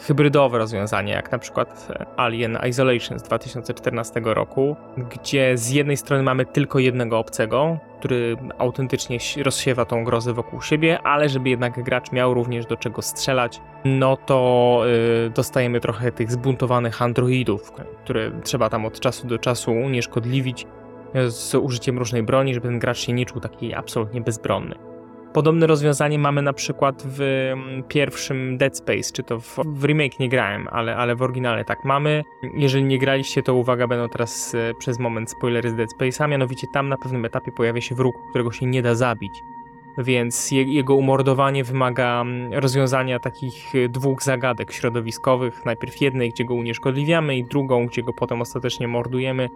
hybrydowe 0.07 0.59
rozwiązania, 0.59 1.15
jak 1.15 1.33
na 1.33 1.39
przykład 1.39 1.89
Alien 2.17 2.59
Isolation 2.69 3.19
z 3.19 3.23
2014 3.23 4.21
roku, 4.25 4.77
gdzie 5.11 5.59
z 5.59 5.71
jednej 5.71 5.97
strony 5.97 6.23
mamy 6.23 6.47
tylko 6.47 6.79
jednego 6.79 7.19
obcego, 7.19 7.79
który 7.99 8.37
autentycznie 8.59 9.19
rozsiewa 9.43 9.85
tą 9.85 10.05
grozę 10.05 10.33
wokół 10.33 10.63
siebie, 10.63 10.99
ale 11.03 11.29
żeby 11.29 11.51
jednak 11.51 11.83
gracz 11.83 12.13
miał 12.13 12.35
również 12.35 12.67
do 12.67 12.77
czego 12.77 13.03
strzelać, 13.03 13.61
no 13.85 14.17
to 14.17 14.81
yy, 15.25 15.31
dostajemy 15.31 15.81
trochę 15.81 16.13
tych 16.13 16.33
zbuntowanych 16.33 17.03
androidów, 17.03 17.73
które 18.05 18.31
trzeba 18.43 18.69
tam 18.69 18.87
od 18.87 19.01
czasu 19.01 19.27
do 19.27 19.39
czasu 19.39 19.73
unieszkodliwić 19.73 20.67
z 21.29 21.55
użyciem 21.55 21.99
różnej 21.99 22.23
broni, 22.23 22.55
żeby 22.55 22.69
ten 22.69 22.79
gracz 22.79 22.99
się 22.99 23.13
nie 23.13 23.27
czuł 23.27 23.41
taki 23.41 23.75
absolutnie 23.75 24.21
bezbronny. 24.21 24.92
Podobne 25.33 25.67
rozwiązanie 25.67 26.19
mamy 26.19 26.43
na 26.43 26.53
przykład 26.53 27.03
w 27.07 27.21
mm, 27.21 27.83
pierwszym 27.83 28.59
Dead 28.59 28.79
Space, 28.79 29.13
czy 29.13 29.23
to 29.23 29.41
w, 29.41 29.59
w 29.67 29.85
remake 29.85 30.19
nie 30.19 30.29
grałem, 30.29 30.69
ale, 30.71 30.97
ale 30.97 31.17
w 31.17 31.23
oryginale 31.23 31.65
tak 31.65 31.85
mamy. 31.85 32.23
Jeżeli 32.55 32.85
nie 32.85 32.99
graliście, 32.99 33.43
to 33.43 33.55
uwaga, 33.55 33.87
będą 33.87 34.09
teraz 34.09 34.55
e, 34.55 34.75
przez 34.79 34.99
moment 34.99 35.31
spoilery 35.31 35.71
z 35.71 35.75
Dead 35.75 35.91
Space'a, 36.01 36.29
mianowicie 36.29 36.67
tam 36.75 36.89
na 36.89 36.97
pewnym 36.97 37.25
etapie 37.25 37.53
pojawia 37.53 37.81
się 37.81 37.95
wróg, 37.95 38.15
którego 38.31 38.53
się 38.53 38.67
nie 38.67 38.83
da 38.83 38.95
zabić. 38.95 39.33
Więc 39.99 40.51
je, 40.51 40.63
jego 40.63 40.95
umordowanie 40.95 41.65
wymaga 41.65 42.21
mm, 42.21 42.53
rozwiązania 42.53 43.19
takich 43.19 43.75
e, 43.75 43.89
dwóch 43.89 44.23
zagadek 44.23 44.73
środowiskowych. 44.73 45.65
Najpierw 45.65 46.01
jednej, 46.01 46.31
gdzie 46.31 46.45
go 46.45 46.55
unieszkodliwiamy, 46.55 47.37
i 47.37 47.45
drugą, 47.45 47.87
gdzie 47.87 48.03
go 48.03 48.13
potem 48.13 48.41
ostatecznie 48.41 48.89
mordujemy. 48.89 49.49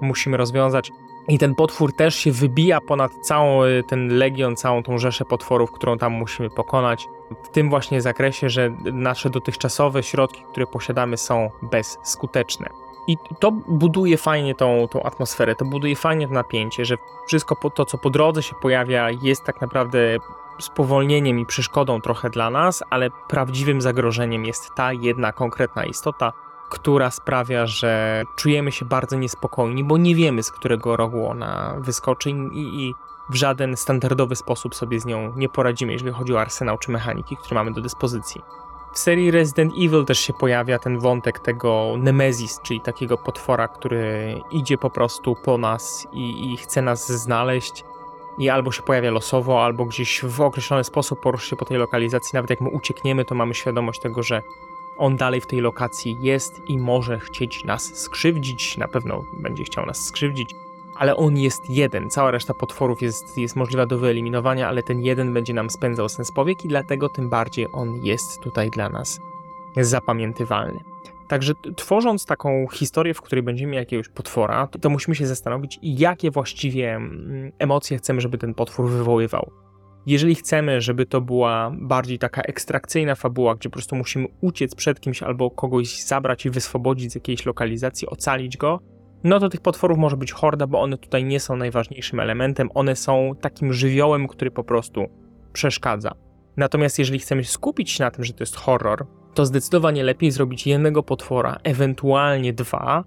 Musimy 0.00 0.36
rozwiązać. 0.36 0.90
I 1.28 1.38
ten 1.38 1.54
potwór 1.54 1.92
też 1.92 2.14
się 2.14 2.32
wybija 2.32 2.80
ponad 2.80 3.12
cały 3.22 3.82
ten 3.82 4.08
legion, 4.18 4.56
całą 4.56 4.82
tą 4.82 4.98
rzeszę 4.98 5.24
potworów, 5.24 5.72
którą 5.72 5.98
tam 5.98 6.12
musimy 6.12 6.50
pokonać. 6.50 7.08
W 7.44 7.48
tym 7.48 7.70
właśnie 7.70 8.00
zakresie, 8.00 8.50
że 8.50 8.70
nasze 8.92 9.30
dotychczasowe 9.30 10.02
środki, 10.02 10.44
które 10.50 10.66
posiadamy, 10.66 11.16
są 11.16 11.50
bezskuteczne. 11.62 12.70
I 13.06 13.16
to 13.40 13.50
buduje 13.52 14.16
fajnie 14.16 14.54
tą, 14.54 14.88
tą 14.90 15.02
atmosferę, 15.02 15.54
to 15.54 15.64
buduje 15.64 15.96
fajnie 15.96 16.28
to 16.28 16.34
napięcie, 16.34 16.84
że 16.84 16.96
wszystko 17.26 17.70
to, 17.70 17.84
co 17.84 17.98
po 17.98 18.10
drodze 18.10 18.42
się 18.42 18.54
pojawia, 18.62 19.10
jest 19.10 19.44
tak 19.44 19.60
naprawdę 19.60 20.18
spowolnieniem 20.58 21.38
i 21.38 21.46
przeszkodą 21.46 22.00
trochę 22.00 22.30
dla 22.30 22.50
nas, 22.50 22.82
ale 22.90 23.10
prawdziwym 23.28 23.80
zagrożeniem 23.80 24.44
jest 24.44 24.70
ta 24.76 24.92
jedna 24.92 25.32
konkretna 25.32 25.84
istota, 25.84 26.32
która 26.74 27.10
sprawia, 27.10 27.66
że 27.66 28.22
czujemy 28.36 28.72
się 28.72 28.84
bardzo 28.84 29.16
niespokojni, 29.16 29.84
bo 29.84 29.98
nie 29.98 30.14
wiemy, 30.14 30.42
z 30.42 30.50
którego 30.50 30.96
rogu 30.96 31.26
ona 31.26 31.76
wyskoczy 31.78 32.30
i, 32.30 32.84
i 32.84 32.94
w 33.30 33.34
żaden 33.34 33.76
standardowy 33.76 34.36
sposób 34.36 34.74
sobie 34.74 35.00
z 35.00 35.06
nią 35.06 35.32
nie 35.36 35.48
poradzimy, 35.48 35.92
jeżeli 35.92 36.12
chodzi 36.12 36.34
o 36.34 36.40
arsenał 36.40 36.78
czy 36.78 36.90
mechaniki, 36.90 37.36
które 37.36 37.54
mamy 37.54 37.72
do 37.72 37.80
dyspozycji. 37.80 38.40
W 38.92 38.98
serii 38.98 39.30
Resident 39.30 39.72
Evil 39.72 40.04
też 40.04 40.18
się 40.18 40.32
pojawia 40.32 40.78
ten 40.78 40.98
wątek 40.98 41.38
tego 41.38 41.94
Nemesis, 41.98 42.60
czyli 42.62 42.80
takiego 42.80 43.18
potwora, 43.18 43.68
który 43.68 44.40
idzie 44.50 44.78
po 44.78 44.90
prostu 44.90 45.36
po 45.44 45.58
nas 45.58 46.06
i, 46.12 46.52
i 46.52 46.56
chce 46.56 46.82
nas 46.82 47.12
znaleźć 47.12 47.84
i 48.38 48.50
albo 48.50 48.72
się 48.72 48.82
pojawia 48.82 49.10
losowo, 49.10 49.64
albo 49.64 49.84
gdzieś 49.84 50.24
w 50.24 50.40
określony 50.40 50.84
sposób 50.84 51.20
porusza 51.20 51.46
się 51.46 51.56
po 51.56 51.64
tej 51.64 51.76
lokalizacji. 51.76 52.30
Nawet 52.34 52.50
jak 52.50 52.60
my 52.60 52.70
uciekniemy, 52.70 53.24
to 53.24 53.34
mamy 53.34 53.54
świadomość 53.54 54.00
tego, 54.00 54.22
że 54.22 54.42
on 54.96 55.16
dalej 55.16 55.40
w 55.40 55.46
tej 55.46 55.60
lokacji 55.60 56.16
jest 56.20 56.60
i 56.68 56.78
może 56.78 57.18
chcieć 57.18 57.64
nas 57.64 57.94
skrzywdzić, 57.94 58.78
na 58.78 58.88
pewno 58.88 59.24
będzie 59.42 59.64
chciał 59.64 59.86
nas 59.86 60.06
skrzywdzić, 60.06 60.54
ale 60.96 61.16
on 61.16 61.36
jest 61.36 61.70
jeden. 61.70 62.10
Cała 62.10 62.30
reszta 62.30 62.54
potworów 62.54 63.02
jest, 63.02 63.38
jest 63.38 63.56
możliwa 63.56 63.86
do 63.86 63.98
wyeliminowania, 63.98 64.68
ale 64.68 64.82
ten 64.82 65.00
jeden 65.00 65.34
będzie 65.34 65.54
nam 65.54 65.70
spędzał 65.70 66.08
sens 66.08 66.32
powiek 66.32 66.64
i 66.64 66.68
dlatego 66.68 67.08
tym 67.08 67.30
bardziej 67.30 67.66
on 67.72 68.04
jest 68.04 68.40
tutaj 68.40 68.70
dla 68.70 68.88
nas 68.88 69.20
zapamiętywalny. 69.76 70.80
Także 71.28 71.52
tworząc 71.76 72.26
taką 72.26 72.66
historię, 72.72 73.14
w 73.14 73.20
której 73.20 73.42
będziemy 73.42 73.76
jakiegoś 73.76 74.08
potwora, 74.08 74.66
to, 74.66 74.78
to 74.78 74.90
musimy 74.90 75.14
się 75.14 75.26
zastanowić, 75.26 75.78
jakie 75.82 76.30
właściwie 76.30 76.94
mm, 76.94 77.52
emocje 77.58 77.98
chcemy, 77.98 78.20
żeby 78.20 78.38
ten 78.38 78.54
potwór 78.54 78.90
wywoływał. 78.90 79.63
Jeżeli 80.06 80.34
chcemy, 80.34 80.80
żeby 80.80 81.06
to 81.06 81.20
była 81.20 81.72
bardziej 81.74 82.18
taka 82.18 82.42
ekstrakcyjna 82.42 83.14
fabuła, 83.14 83.54
gdzie 83.54 83.68
po 83.68 83.72
prostu 83.72 83.96
musimy 83.96 84.28
uciec 84.40 84.74
przed 84.74 85.00
kimś 85.00 85.22
albo 85.22 85.50
kogoś 85.50 86.02
zabrać 86.02 86.46
i 86.46 86.50
wyswobodzić 86.50 87.12
z 87.12 87.14
jakiejś 87.14 87.46
lokalizacji, 87.46 88.08
ocalić 88.08 88.56
go, 88.56 88.80
no 89.24 89.40
to 89.40 89.48
tych 89.48 89.60
potworów 89.60 89.98
może 89.98 90.16
być 90.16 90.32
horda, 90.32 90.66
bo 90.66 90.80
one 90.80 90.98
tutaj 90.98 91.24
nie 91.24 91.40
są 91.40 91.56
najważniejszym 91.56 92.20
elementem, 92.20 92.70
one 92.74 92.96
są 92.96 93.32
takim 93.40 93.72
żywiołem, 93.72 94.28
który 94.28 94.50
po 94.50 94.64
prostu 94.64 95.06
przeszkadza. 95.52 96.14
Natomiast 96.56 96.98
jeżeli 96.98 97.18
chcemy 97.18 97.44
skupić 97.44 97.90
się 97.90 98.04
na 98.04 98.10
tym, 98.10 98.24
że 98.24 98.32
to 98.32 98.42
jest 98.42 98.56
horror, 98.56 99.06
to 99.34 99.46
zdecydowanie 99.46 100.02
lepiej 100.04 100.30
zrobić 100.30 100.66
jednego 100.66 101.02
potwora, 101.02 101.58
ewentualnie 101.62 102.52
dwa, 102.52 103.04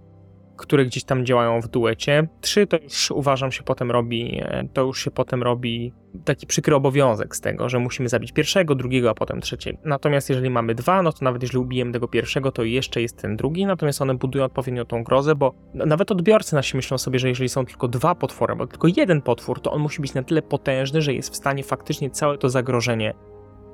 które 0.57 0.85
gdzieś 0.85 1.03
tam 1.03 1.25
działają 1.25 1.61
w 1.61 1.67
duecie. 1.67 2.27
Trzy 2.41 2.67
to 2.67 2.77
już 2.77 3.11
uważam 3.11 3.51
się 3.51 3.63
potem 3.63 3.91
robi, 3.91 4.41
e, 4.41 4.67
to 4.73 4.81
już 4.81 5.03
się 5.03 5.11
potem 5.11 5.43
robi 5.43 5.93
taki 6.25 6.47
przykry 6.47 6.75
obowiązek 6.75 7.35
z 7.35 7.41
tego, 7.41 7.69
że 7.69 7.79
musimy 7.79 8.09
zabić 8.09 8.31
pierwszego, 8.31 8.75
drugiego, 8.75 9.09
a 9.09 9.13
potem 9.13 9.41
trzeciego. 9.41 9.79
Natomiast 9.85 10.29
jeżeli 10.29 10.49
mamy 10.49 10.75
dwa, 10.75 11.01
no 11.01 11.11
to 11.11 11.25
nawet 11.25 11.41
jeżeli 11.41 11.59
ubijemy 11.59 11.91
tego 11.91 12.07
pierwszego, 12.07 12.51
to 12.51 12.63
jeszcze 12.63 13.01
jest 13.01 13.21
ten 13.21 13.37
drugi, 13.37 13.65
natomiast 13.65 14.01
one 14.01 14.15
budują 14.15 14.45
odpowiednio 14.45 14.85
tą 14.85 15.03
grozę, 15.03 15.35
bo 15.35 15.53
nawet 15.73 16.11
odbiorcy 16.11 16.55
nasi 16.55 16.75
myślą 16.75 16.97
sobie, 16.97 17.19
że 17.19 17.29
jeżeli 17.29 17.49
są 17.49 17.65
tylko 17.65 17.87
dwa 17.87 18.15
potwory, 18.15 18.55
bo 18.55 18.67
tylko 18.67 18.87
jeden 18.97 19.21
potwór, 19.21 19.61
to 19.61 19.71
on 19.71 19.81
musi 19.81 20.01
być 20.01 20.13
na 20.13 20.23
tyle 20.23 20.41
potężny, 20.41 21.01
że 21.01 21.13
jest 21.13 21.33
w 21.33 21.35
stanie 21.35 21.63
faktycznie 21.63 22.09
całe 22.09 22.37
to 22.37 22.49
zagrożenie 22.49 23.13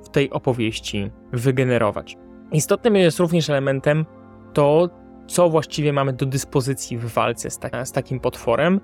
w 0.04 0.08
tej 0.08 0.30
opowieści 0.30 1.10
wygenerować. 1.32 2.16
Istotnym 2.52 2.96
jest 2.96 3.18
również 3.18 3.50
elementem 3.50 4.06
to, 4.52 4.88
co 5.26 5.50
właściwie 5.50 5.92
mamy 5.92 6.12
do 6.12 6.26
dyspozycji 6.26 6.98
w 6.98 7.06
walce 7.06 7.50
z, 7.50 7.58
ta 7.58 7.84
z 7.84 7.92
takim 7.92 8.20
potworem. 8.20 8.80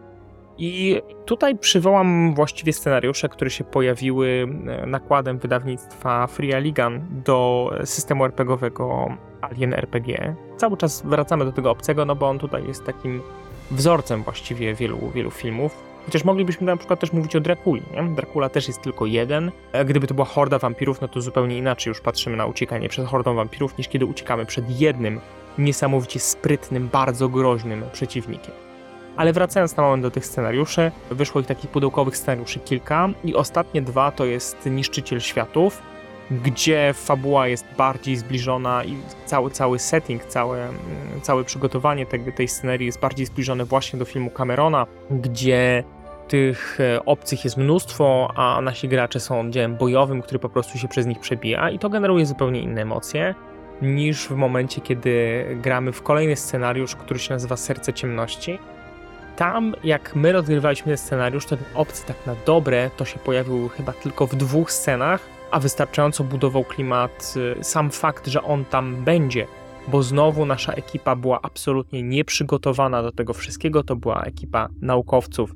I 0.59 1.03
tutaj 1.25 1.59
przywołam 1.59 2.35
właściwie 2.35 2.73
scenariusze, 2.73 3.29
które 3.29 3.51
się 3.51 3.65
pojawiły 3.65 4.49
e, 4.67 4.87
nakładem 4.87 5.39
wydawnictwa 5.39 6.27
Free 6.27 6.63
Ligan 6.63 7.07
do 7.25 7.71
systemu 7.85 8.25
RPGowego 8.25 9.17
Alien 9.41 9.75
RPG. 9.75 10.35
Cały 10.57 10.77
czas 10.77 11.03
wracamy 11.07 11.45
do 11.45 11.53
tego 11.53 11.71
obcego, 11.71 12.05
no 12.05 12.17
bo 12.17 12.29
on 12.29 12.39
tutaj 12.39 12.67
jest 12.67 12.85
takim 12.85 13.23
wzorcem 13.71 14.23
właściwie 14.23 14.75
wielu, 14.75 14.99
wielu 15.15 15.31
filmów. 15.31 15.91
Chociaż 16.05 16.25
moglibyśmy 16.25 16.67
na 16.67 16.77
przykład 16.77 17.01
też 17.01 17.13
mówić 17.13 17.37
o 17.37 17.41
Drakuli, 17.41 17.83
nie? 17.93 18.15
Dracula 18.15 18.49
też 18.49 18.69
jest 18.69 18.83
tylko 18.83 19.07
jeden. 19.07 19.53
E, 19.73 19.85
gdyby 19.85 20.07
to 20.07 20.15
była 20.15 20.27
horda 20.27 20.59
wampirów, 20.59 21.01
no 21.01 21.09
to 21.09 21.21
zupełnie 21.21 21.59
inaczej 21.59 21.91
już 21.91 22.01
patrzymy 22.01 22.37
na 22.37 22.47
uciekanie 22.47 22.89
przed 22.89 23.07
hordą 23.07 23.35
wampirów, 23.35 23.79
niż 23.79 23.89
kiedy 23.89 24.07
uciekamy 24.07 24.47
przed 24.47 24.81
jednym 24.81 25.21
niesamowicie 25.61 26.21
sprytnym, 26.21 26.89
bardzo 26.89 27.29
groźnym 27.29 27.85
przeciwnikiem. 27.93 28.55
Ale 29.17 29.33
wracając 29.33 29.77
na 29.77 29.83
moment 29.83 30.03
do 30.03 30.11
tych 30.11 30.27
scenariuszy, 30.27 30.93
wyszło 31.11 31.41
ich 31.41 31.47
takich 31.47 31.71
pudełkowych 31.71 32.17
scenariuszy 32.17 32.59
kilka 32.59 33.09
i 33.25 33.35
ostatnie 33.35 33.83
dwa 33.83 34.11
to 34.11 34.25
jest 34.25 34.67
Niszczyciel 34.67 35.21
Światów, 35.21 35.83
gdzie 36.31 36.93
fabuła 36.95 37.49
jest 37.49 37.65
bardziej 37.79 38.17
zbliżona 38.17 38.85
i 38.85 38.97
cały, 39.27 39.51
cały 39.51 39.79
setting, 39.79 40.25
całe, 40.25 40.63
mm, 40.63 40.79
całe 41.23 41.45
przygotowanie 41.45 42.07
tej, 42.07 42.33
tej 42.33 42.49
scenerii 42.49 42.87
jest 42.87 43.01
bardziej 43.01 43.27
zbliżone 43.27 43.65
właśnie 43.65 43.99
do 43.99 44.05
filmu 44.05 44.31
Camerona, 44.31 44.87
gdzie 45.11 45.85
tych 46.29 46.79
e, 46.81 47.05
obcych 47.05 47.45
jest 47.45 47.57
mnóstwo, 47.57 48.33
a 48.37 48.61
nasi 48.61 48.89
gracze 48.89 49.21
są 49.21 49.41
oddziałem 49.41 49.77
bojowym, 49.77 50.23
który 50.23 50.39
po 50.39 50.49
prostu 50.49 50.79
się 50.79 50.89
przez 50.89 51.07
nich 51.07 51.21
przebija 51.21 51.71
i 51.71 51.79
to 51.79 51.89
generuje 51.89 52.27
zupełnie 52.27 52.61
inne 52.61 52.83
emocje 52.83 53.35
niż 53.83 54.29
w 54.29 54.31
momencie, 54.31 54.81
kiedy 54.81 55.45
gramy 55.63 55.93
w 55.93 56.03
kolejny 56.03 56.37
scenariusz, 56.37 56.97
który 56.97 57.21
się 57.21 57.35
nazywa 57.35 57.57
Serce 57.57 57.93
Ciemności. 57.93 58.59
Tam, 59.37 59.75
jak 59.85 60.17
my 60.17 60.33
rozgrywaliśmy 60.33 60.87
ten 60.87 60.97
scenariusz, 60.97 61.47
ten 61.47 61.59
obcy 61.75 62.07
tak 62.07 62.27
na 62.27 62.37
dobre 62.47 62.91
to 62.97 63.05
się 63.05 63.19
pojawił 63.19 63.69
chyba 63.69 63.93
tylko 63.93 64.27
w 64.27 64.37
dwóch 64.37 64.73
scenach, 64.73 65.21
a 65.51 65.61
wystarczająco 65.61 66.25
budował 66.25 66.65
klimat 66.65 67.35
y, 67.61 67.65
sam 67.65 67.91
fakt, 67.91 68.27
że 68.27 68.43
on 68.43 68.65
tam 68.65 69.05
będzie, 69.05 69.47
bo 69.89 70.03
znowu 70.03 70.47
nasza 70.47 70.73
ekipa 70.73 71.17
była 71.17 71.41
absolutnie 71.43 72.03
nieprzygotowana 72.03 73.03
do 73.03 73.13
tego 73.13 73.33
wszystkiego. 73.33 73.83
To 73.83 73.97
była 73.97 74.23
ekipa 74.23 74.69
naukowców, 74.81 75.55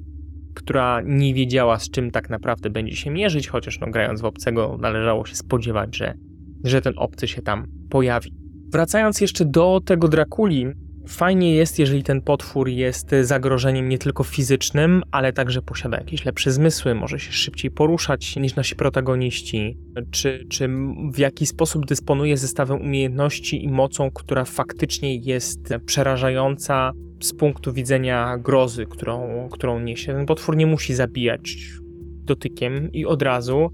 która 0.54 1.00
nie 1.04 1.34
wiedziała, 1.34 1.78
z 1.78 1.90
czym 1.90 2.10
tak 2.10 2.30
naprawdę 2.30 2.70
będzie 2.70 2.96
się 2.96 3.10
mierzyć, 3.10 3.48
chociaż 3.48 3.80
no, 3.80 3.86
grając 3.86 4.20
w 4.20 4.24
obcego 4.24 4.76
należało 4.80 5.26
się 5.26 5.34
spodziewać, 5.34 5.96
że, 5.96 6.14
że 6.64 6.82
ten 6.82 6.92
obcy 6.96 7.28
się 7.28 7.42
tam 7.42 7.66
pojawi. 7.90 8.34
Wracając 8.72 9.20
jeszcze 9.20 9.44
do 9.44 9.80
tego 9.84 10.08
Drakuli, 10.08 10.66
fajnie 11.08 11.54
jest, 11.54 11.78
jeżeli 11.78 12.02
ten 12.02 12.22
potwór 12.22 12.68
jest 12.68 13.10
zagrożeniem 13.22 13.88
nie 13.88 13.98
tylko 13.98 14.24
fizycznym, 14.24 15.02
ale 15.10 15.32
także 15.32 15.62
posiada 15.62 15.98
jakieś 15.98 16.24
lepsze 16.24 16.52
zmysły, 16.52 16.94
może 16.94 17.18
się 17.18 17.32
szybciej 17.32 17.70
poruszać 17.70 18.36
niż 18.36 18.56
nasi 18.56 18.76
protagoniści, 18.76 19.78
czy, 20.10 20.46
czy 20.50 20.68
w 21.12 21.18
jakiś 21.18 21.48
sposób 21.48 21.86
dysponuje 21.86 22.36
zestawem 22.36 22.80
umiejętności 22.80 23.64
i 23.64 23.68
mocą, 23.68 24.10
która 24.10 24.44
faktycznie 24.44 25.16
jest 25.16 25.74
przerażająca 25.86 26.92
z 27.22 27.32
punktu 27.32 27.72
widzenia 27.72 28.38
grozy, 28.38 28.86
którą, 28.86 29.48
którą 29.52 29.80
niesie. 29.80 30.12
Ten 30.12 30.26
potwór 30.26 30.56
nie 30.56 30.66
musi 30.66 30.94
zabijać 30.94 31.56
dotykiem 32.24 32.92
i 32.92 33.06
od 33.06 33.22
razu, 33.22 33.70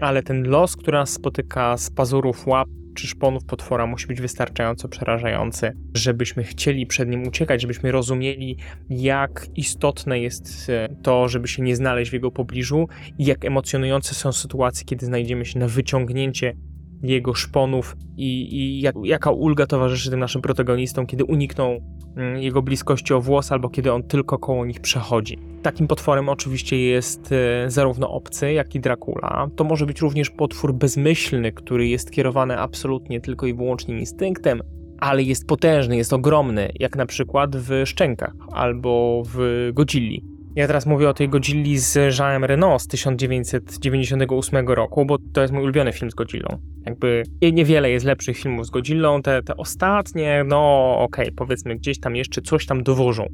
ale 0.00 0.22
ten 0.22 0.48
los, 0.48 0.76
który 0.76 0.98
nas 0.98 1.10
spotyka 1.10 1.76
z 1.76 1.90
pazurów 1.90 2.46
łap, 2.46 2.68
czy 2.94 3.06
szponów 3.06 3.44
potwora 3.44 3.86
musi 3.86 4.06
być 4.06 4.20
wystarczająco 4.20 4.88
przerażający, 4.88 5.72
żebyśmy 5.94 6.44
chcieli 6.44 6.86
przed 6.86 7.08
nim 7.08 7.28
uciekać, 7.28 7.60
żebyśmy 7.60 7.92
rozumieli, 7.92 8.56
jak 8.90 9.46
istotne 9.56 10.20
jest 10.20 10.70
e, 10.70 10.88
to, 11.02 11.28
żeby 11.28 11.48
się 11.48 11.62
nie 11.62 11.76
znaleźć 11.76 12.10
w 12.10 12.14
jego 12.14 12.30
pobliżu 12.30 12.88
i 13.18 13.24
jak 13.24 13.44
emocjonujące 13.44 14.14
są 14.14 14.32
sytuacje, 14.32 14.84
kiedy 14.84 15.06
znajdziemy 15.06 15.44
się 15.44 15.58
na 15.58 15.68
wyciągnięcie 15.68 16.56
jego 17.02 17.34
szponów 17.34 17.96
i, 18.16 18.56
i 18.56 18.80
jak, 18.80 18.94
jaka 19.04 19.30
ulga 19.30 19.66
towarzyszy 19.66 20.10
tym 20.10 20.20
naszym 20.20 20.42
protagonistom, 20.42 21.06
kiedy 21.06 21.24
unikną 21.24 21.80
mm, 22.16 22.42
jego 22.42 22.62
bliskości 22.62 23.14
o 23.14 23.20
włos 23.20 23.52
albo 23.52 23.68
kiedy 23.68 23.92
on 23.92 24.02
tylko 24.02 24.38
koło 24.38 24.66
nich 24.66 24.80
przechodzi. 24.80 25.38
Takim 25.62 25.86
potworem 25.86 26.28
oczywiście 26.28 26.78
jest 26.78 27.32
e, 27.32 27.70
zarówno 27.70 28.10
obcy, 28.10 28.52
jak 28.52 28.74
i 28.74 28.80
Dracula. 28.80 29.48
To 29.56 29.64
może 29.64 29.86
być 29.86 30.00
również 30.00 30.30
potwór 30.30 30.74
bezmyślny, 30.74 31.52
który 31.52 31.88
jest 31.88 32.10
kierowany 32.10 32.58
absolutnie 32.58 33.20
tylko 33.20 33.46
i 33.46 33.54
wyłącznie 33.54 33.98
instynktem, 33.98 34.62
ale 34.98 35.22
jest 35.22 35.46
potężny, 35.46 35.96
jest 35.96 36.12
ogromny, 36.12 36.72
jak 36.80 36.96
na 36.96 37.06
przykład 37.06 37.56
w 37.56 37.82
Szczękach 37.86 38.34
albo 38.52 39.22
w 39.34 39.68
Godzilli. 39.72 40.37
Ja 40.58 40.66
teraz 40.66 40.86
mówię 40.86 41.08
o 41.08 41.14
tej 41.14 41.28
Godzilli 41.28 41.78
z 41.78 42.18
Jeanem 42.18 42.44
Reno 42.44 42.78
z 42.78 42.86
1998 42.86 44.68
roku, 44.68 45.06
bo 45.06 45.18
to 45.32 45.40
jest 45.40 45.52
mój 45.52 45.62
ulubiony 45.62 45.92
film 45.92 46.10
z 46.10 46.14
Godzillą. 46.14 46.58
Jakby 46.86 47.22
niewiele 47.52 47.90
jest 47.90 48.06
lepszych 48.06 48.38
filmów 48.38 48.66
z 48.66 48.70
Godzillą, 48.70 49.22
te, 49.22 49.42
te 49.42 49.56
ostatnie, 49.56 50.44
no 50.46 50.90
okej, 50.98 51.24
okay, 51.24 51.36
powiedzmy 51.36 51.76
gdzieś 51.76 52.00
tam 52.00 52.16
jeszcze 52.16 52.42
coś 52.42 52.66
tam 52.66 52.82
dowożą, 52.82 53.26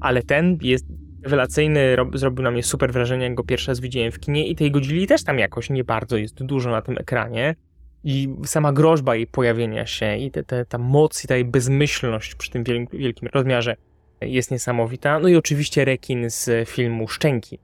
ale 0.00 0.22
ten 0.22 0.58
jest 0.62 0.86
rewelacyjny, 1.22 1.96
zrobił 2.14 2.42
na 2.42 2.50
mnie 2.50 2.62
super 2.62 2.92
wrażenie, 2.92 3.24
jak 3.24 3.34
go 3.34 3.44
pierwszy 3.44 3.70
raz 3.70 3.80
widziałem 3.80 4.12
w 4.12 4.20
kinie 4.20 4.46
i 4.46 4.56
tej 4.56 4.70
Godzilli 4.70 5.06
też 5.06 5.24
tam 5.24 5.38
jakoś 5.38 5.70
nie 5.70 5.84
bardzo 5.84 6.16
jest 6.16 6.44
dużo 6.44 6.70
na 6.70 6.82
tym 6.82 6.98
ekranie. 6.98 7.54
I 8.04 8.28
sama 8.44 8.72
groźba 8.72 9.16
jej 9.16 9.26
pojawienia 9.26 9.86
się 9.86 10.16
i 10.16 10.30
te, 10.30 10.44
te, 10.44 10.64
ta 10.64 10.78
moc 10.78 11.24
i 11.24 11.28
ta 11.28 11.34
jej 11.34 11.44
bezmyślność 11.44 12.34
przy 12.34 12.50
tym 12.50 12.64
wielkim 12.92 13.28
rozmiarze 13.32 13.76
jest 14.20 14.50
niesamowita. 14.50 15.18
No 15.18 15.28
i 15.28 15.36
oczywiście 15.36 15.84
rekin 15.84 16.30
z 16.30 16.68
filmu 16.68 17.08
Szczęki, 17.08 17.58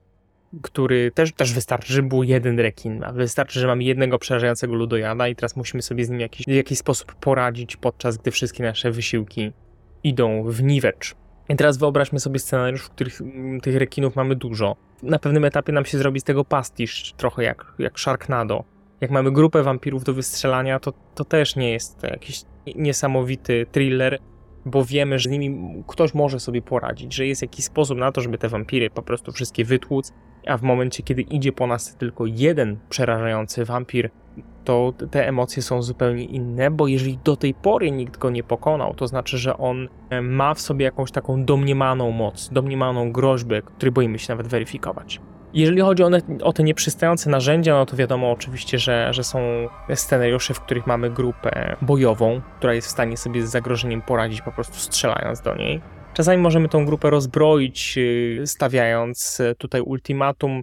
który 0.63 1.11
też, 1.11 1.33
też 1.33 1.53
wystarczy, 1.53 1.93
że 1.93 2.03
był 2.03 2.23
jeden 2.23 2.61
rekin, 2.61 3.05
wystarczy, 3.13 3.61
że 3.61 3.67
mamy 3.67 3.85
jednego 3.85 4.19
przerażającego 4.19 4.75
ludojada 4.75 5.29
i 5.29 5.37
teraz 5.37 5.57
musimy 5.57 5.83
sobie 5.83 6.05
z 6.05 6.11
nim 6.11 6.21
jakiś, 6.21 6.47
w 6.47 6.51
jakiś 6.51 6.79
sposób 6.79 7.15
poradzić, 7.15 7.77
podczas 7.77 8.17
gdy 8.17 8.31
wszystkie 8.31 8.63
nasze 8.63 8.91
wysiłki 8.91 9.53
idą 10.05 10.45
w 10.47 10.63
niwecz. 10.63 11.15
I 11.49 11.57
teraz 11.57 11.79
wyobraźmy 11.79 12.21
sobie 12.21 12.39
scenariusz, 12.39 12.83
w 12.83 12.91
których 12.91 13.21
mm, 13.21 13.61
tych 13.61 13.77
rekinów 13.77 14.17
mamy 14.17 14.37
dużo. 14.37 14.77
Na 15.03 15.19
pewnym 15.19 15.45
etapie 15.45 15.73
nam 15.73 15.85
się 15.85 15.99
zrobi 15.99 16.21
z 16.21 16.25
tego 16.25 16.45
pastisz, 16.45 17.13
trochę 17.17 17.43
jak, 17.43 17.73
jak 17.79 18.01
Sharknado. 18.01 18.65
Jak 19.01 19.11
mamy 19.11 19.33
grupę 19.33 19.63
wampirów 19.63 20.05
do 20.05 20.15
wystrzelania, 20.15 20.81
to, 20.81 20.93
to 21.15 21.25
też 21.25 21.57
nie 21.57 21.73
jest 21.73 22.03
jakiś 22.03 22.43
niesamowity 22.77 23.67
thriller, 23.73 24.19
bo 24.67 24.85
wiemy, 24.85 25.19
że 25.19 25.29
z 25.29 25.33
nimi 25.33 25.83
ktoś 25.87 26.15
może 26.15 26.41
sobie 26.41 26.63
poradzić, 26.63 27.15
że 27.15 27.27
jest 27.27 27.43
jakiś 27.43 27.65
sposób 27.65 27.99
na 27.99 28.13
to, 28.13 28.21
żeby 28.21 28.39
te 28.39 28.49
wampiry 28.49 28.91
po 28.91 29.03
prostu 29.03 29.33
wszystkie 29.33 29.65
wytłuc, 29.65 30.13
a 30.47 30.57
w 30.57 30.63
momencie, 30.63 31.03
kiedy 31.03 31.23
idzie 31.23 31.53
po 31.53 31.67
nas 31.67 31.97
tylko 31.97 32.27
jeden 32.27 32.79
przerażający 32.89 33.65
wampir, 33.65 34.11
to 34.65 34.93
te 35.11 35.29
emocje 35.29 35.63
są 35.63 35.83
zupełnie 35.83 36.25
inne, 36.25 36.71
bo 36.71 36.87
jeżeli 36.87 37.19
do 37.25 37.37
tej 37.37 37.55
pory 37.55 37.91
nikt 37.91 38.19
go 38.19 38.31
nie 38.31 38.43
pokonał, 38.43 38.95
to 38.95 39.07
znaczy, 39.07 39.39
że 39.39 39.59
on 39.59 39.89
e, 40.11 40.23
ma 40.23 40.55
w 40.55 40.61
sobie 40.61 40.85
jakąś 40.85 41.11
taką 41.11 41.45
domniemaną 41.45 42.11
moc, 42.11 42.51
domniemaną 42.53 43.13
groźbę, 43.13 43.63
której 43.63 43.93
boimy 43.93 44.19
się 44.19 44.33
nawet 44.33 44.47
weryfikować. 44.47 45.21
Jeżeli 45.55 45.81
chodzi 45.81 46.03
o, 46.03 46.11
o 46.43 46.53
te 46.53 46.63
nieprzystające 46.63 47.31
narzędzia, 47.31 47.75
no 47.75 47.87
to 47.87 47.97
wiadomo 47.97 48.31
oczywiście, 48.31 48.79
że, 48.79 49.09
że 49.13 49.25
są 49.25 49.69
scenariusze, 49.95 50.55
w 50.55 50.61
których 50.61 50.87
mamy 50.87 51.11
grupę 51.11 51.77
bojową, 51.83 52.41
która 52.59 52.75
jest 52.75 52.89
w 52.89 52.91
stanie 52.91 53.17
sobie 53.17 53.47
z 53.47 53.51
zagrożeniem 53.51 54.03
poradzić 54.03 54.43
po 54.43 54.53
prostu 54.53 54.75
strzelając 54.75 55.41
do 55.41 55.55
niej. 55.55 55.81
Czasami 56.15 56.43
możemy 56.43 56.69
tą 56.69 56.87
grupę 56.87 57.11
rozbroić, 57.11 57.95
y, 57.99 58.43
stawiając 58.47 59.41
y, 59.41 59.55
tutaj 59.59 59.81
ultimatum 59.81 60.63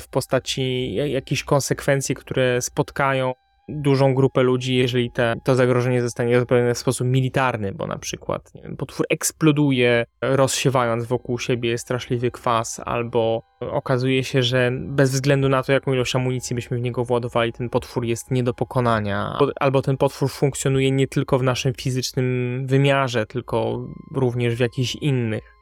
w 0.00 0.08
postaci 0.08 0.94
jakichś 0.94 1.44
konsekwencji, 1.44 2.14
które 2.14 2.62
spotkają 2.62 3.32
dużą 3.68 4.14
grupę 4.14 4.42
ludzi, 4.42 4.76
jeżeli 4.76 5.10
te, 5.10 5.34
to 5.44 5.54
zagrożenie 5.54 6.02
zostanie 6.02 6.40
zapewnione 6.40 6.74
w 6.74 6.78
sposób 6.78 7.06
militarny, 7.06 7.72
bo 7.72 7.86
na 7.86 7.98
przykład 7.98 8.52
wiem, 8.54 8.76
potwór 8.76 9.06
eksploduje, 9.10 10.06
rozsiewając 10.22 11.04
wokół 11.04 11.38
siebie 11.38 11.78
straszliwy 11.78 12.30
kwas, 12.30 12.80
albo 12.84 13.42
okazuje 13.60 14.24
się, 14.24 14.42
że 14.42 14.70
bez 14.72 15.10
względu 15.10 15.48
na 15.48 15.62
to, 15.62 15.72
jaką 15.72 15.92
ilość 15.92 16.16
amunicji 16.16 16.54
byśmy 16.54 16.76
w 16.76 16.80
niego 16.80 17.04
władowali, 17.04 17.52
ten 17.52 17.70
potwór 17.70 18.04
jest 18.04 18.30
nie 18.30 18.42
do 18.42 18.54
pokonania, 18.54 19.38
albo 19.60 19.82
ten 19.82 19.96
potwór 19.96 20.30
funkcjonuje 20.30 20.90
nie 20.90 21.08
tylko 21.08 21.38
w 21.38 21.42
naszym 21.42 21.74
fizycznym 21.74 22.62
wymiarze, 22.66 23.26
tylko 23.26 23.88
również 24.14 24.54
w 24.54 24.60
jakichś 24.60 24.94
innych. 24.94 25.54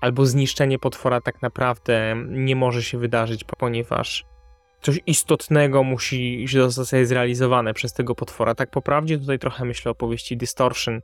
Albo 0.00 0.26
zniszczenie 0.26 0.78
potwora 0.78 1.20
tak 1.20 1.42
naprawdę 1.42 2.16
nie 2.28 2.56
może 2.56 2.82
się 2.82 2.98
wydarzyć, 2.98 3.44
ponieważ 3.44 4.24
coś 4.86 5.00
istotnego 5.06 5.82
musi 5.82 6.46
zostać 6.68 7.08
zrealizowane 7.08 7.74
przez 7.74 7.92
tego 7.92 8.14
potwora. 8.14 8.54
Tak 8.54 8.70
po 8.70 8.82
prawdzie 8.82 9.18
tutaj 9.18 9.38
trochę 9.38 9.64
myślę 9.64 9.90
o 9.90 9.94
powieści 9.94 10.36
Distortion, 10.36 11.00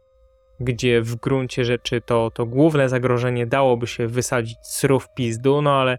gdzie 0.61 1.02
w 1.02 1.16
gruncie 1.16 1.64
rzeczy 1.64 2.00
to, 2.00 2.30
to 2.30 2.46
główne 2.46 2.88
zagrożenie 2.88 3.46
dałoby 3.46 3.87
się 3.87 4.07
wysadzić 4.07 4.59
srów 4.62 5.09
pizdu, 5.14 5.62
no 5.62 5.70
ale 5.80 5.98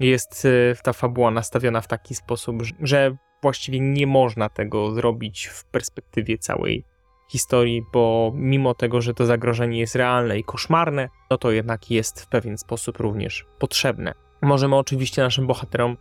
jest 0.00 0.44
e, 0.44 0.74
ta 0.82 0.92
fabuła 0.92 1.30
nastawiona 1.30 1.80
w 1.80 1.88
taki 1.88 2.14
sposób, 2.14 2.56
że 2.80 3.16
właściwie 3.42 3.80
nie 3.80 4.06
można 4.06 4.48
tego 4.48 4.90
zrobić 4.90 5.46
w 5.46 5.64
perspektywie 5.64 6.38
całej 6.38 6.84
historii, 7.30 7.82
bo 7.92 8.32
mimo 8.34 8.74
tego, 8.74 9.00
że 9.00 9.14
to 9.14 9.26
zagrożenie 9.26 9.78
jest 9.78 9.94
realne 9.94 10.38
i 10.38 10.44
koszmarne, 10.44 11.08
no 11.30 11.38
to 11.38 11.50
jednak 11.50 11.90
jest 11.90 12.22
w 12.22 12.28
pewien 12.28 12.58
sposób 12.58 12.98
również 12.98 13.46
potrzebne. 13.58 14.14
Możemy 14.42 14.76
oczywiście 14.76 15.22
naszym 15.22 15.46
bohaterom 15.46 15.96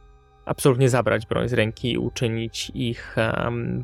absolutnie 0.45 0.89
zabrać 0.89 1.25
broń 1.25 1.49
z 1.49 1.53
ręki 1.53 1.91
i 1.91 1.97
uczynić 1.97 2.71
ich 2.75 3.15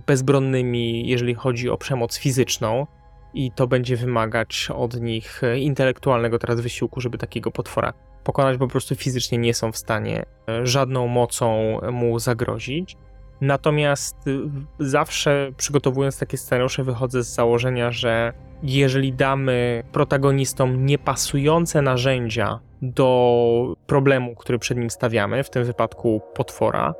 bezbronnymi, 0.07 1.07
jeżeli 1.07 1.35
chodzi 1.35 1.69
o 1.69 1.77
przemoc 1.77 2.17
fizyczną. 2.17 2.87
I 3.33 3.51
to 3.51 3.67
będzie 3.67 3.95
wymagać 3.95 4.69
od 4.75 5.01
nich 5.01 5.41
intelektualnego 5.57 6.39
teraz 6.39 6.61
wysiłku, 6.61 7.01
żeby 7.01 7.17
takiego 7.17 7.51
potwora 7.51 7.93
pokonać, 8.23 8.57
bo 8.57 8.67
po 8.67 8.71
prostu 8.71 8.95
fizycznie 8.95 9.37
nie 9.37 9.53
są 9.53 9.71
w 9.71 9.77
stanie 9.77 10.25
e, 10.49 10.65
żadną 10.65 11.07
mocą 11.07 11.79
mu 11.91 12.19
zagrozić. 12.19 12.97
Natomiast 13.41 14.27
y, 14.27 14.39
zawsze 14.79 15.51
przygotowując 15.57 16.19
takie 16.19 16.37
scenariusze, 16.37 16.83
wychodzę 16.83 17.23
z 17.23 17.35
założenia, 17.35 17.91
że 17.91 18.33
jeżeli 18.63 19.13
damy 19.13 19.83
protagonistom 19.91 20.85
niepasujące 20.85 21.81
narzędzia 21.81 22.59
do 22.81 23.75
problemu, 23.87 24.35
który 24.35 24.59
przed 24.59 24.77
nim 24.77 24.89
stawiamy, 24.89 25.43
w 25.43 25.49
tym 25.49 25.63
wypadku 25.63 26.21
potwora, 26.33 26.93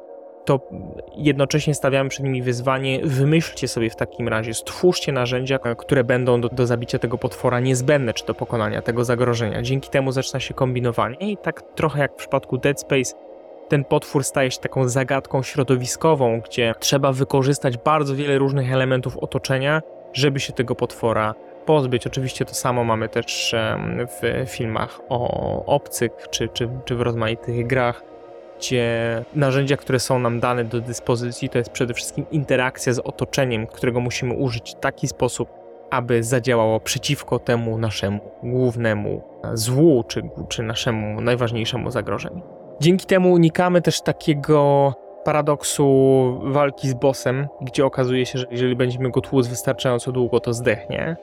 to 0.45 0.59
jednocześnie 1.15 1.75
stawiamy 1.75 2.09
przed 2.09 2.25
nimi 2.25 2.41
wyzwanie, 2.41 2.99
wymyślcie 3.03 3.67
sobie 3.67 3.89
w 3.89 3.95
takim 3.95 4.27
razie, 4.27 4.53
stwórzcie 4.53 5.11
narzędzia, 5.11 5.59
które 5.77 6.03
będą 6.03 6.41
do, 6.41 6.49
do 6.49 6.67
zabicia 6.67 6.99
tego 6.99 7.17
potwora 7.17 7.59
niezbędne, 7.59 8.13
czy 8.13 8.25
do 8.25 8.33
pokonania 8.33 8.81
tego 8.81 9.05
zagrożenia. 9.05 9.61
Dzięki 9.61 9.89
temu 9.89 10.11
zaczyna 10.11 10.39
się 10.39 10.53
kombinowanie 10.53 11.31
i 11.31 11.37
tak 11.37 11.61
trochę 11.61 11.99
jak 11.99 12.13
w 12.13 12.15
przypadku 12.15 12.57
Dead 12.57 12.81
Space, 12.81 13.15
ten 13.69 13.83
potwór 13.83 14.23
staje 14.23 14.51
się 14.51 14.59
taką 14.59 14.89
zagadką 14.89 15.43
środowiskową, 15.43 16.41
gdzie 16.41 16.73
trzeba 16.79 17.11
wykorzystać 17.11 17.77
bardzo 17.77 18.15
wiele 18.15 18.37
różnych 18.37 18.73
elementów 18.73 19.17
otoczenia, 19.17 19.81
żeby 20.13 20.39
się 20.39 20.53
tego 20.53 20.75
potwora 20.75 21.35
pozbyć. 21.65 22.07
Oczywiście 22.07 22.45
to 22.45 22.53
samo 22.53 22.83
mamy 22.83 23.09
też 23.09 23.55
w 24.21 24.49
filmach 24.49 25.01
o 25.09 25.65
obcych, 25.65 26.11
czy, 26.29 26.47
czy, 26.47 26.69
czy 26.85 26.95
w 26.95 27.01
rozmaitych 27.01 27.67
grach, 27.67 28.03
gdzie 28.59 29.23
narzędzia, 29.35 29.77
które 29.77 29.99
są 29.99 30.19
nam 30.19 30.39
dane 30.39 30.63
do 30.63 30.81
dyspozycji, 30.81 31.49
to 31.49 31.57
jest 31.57 31.69
przede 31.69 31.93
wszystkim 31.93 32.25
interakcja 32.31 32.93
z 32.93 32.99
otoczeniem, 32.99 33.67
którego 33.67 33.99
musimy 33.99 34.33
użyć 34.33 34.71
w 34.71 34.79
taki 34.79 35.07
sposób, 35.07 35.49
aby 35.89 36.23
zadziałało 36.23 36.79
przeciwko 36.79 37.39
temu 37.39 37.77
naszemu 37.77 38.19
głównemu 38.43 39.21
złu, 39.53 40.03
czy, 40.07 40.29
czy 40.49 40.63
naszemu 40.63 41.21
najważniejszemu 41.21 41.91
zagrożeniu. 41.91 42.58
Dzięki 42.81 43.05
temu 43.05 43.31
unikamy 43.31 43.81
też 43.81 44.01
takiego 44.01 44.93
paradoksu 45.23 45.85
walki 46.43 46.89
z 46.89 46.93
bossem, 46.93 47.47
gdzie 47.61 47.85
okazuje 47.85 48.25
się, 48.25 48.39
że 48.39 48.45
jeżeli 48.51 48.75
będziemy 48.75 49.11
go 49.11 49.21
tłuc 49.21 49.47
wystarczająco 49.47 50.11
długo, 50.11 50.39
to 50.39 50.53
zdechnie 50.53 51.15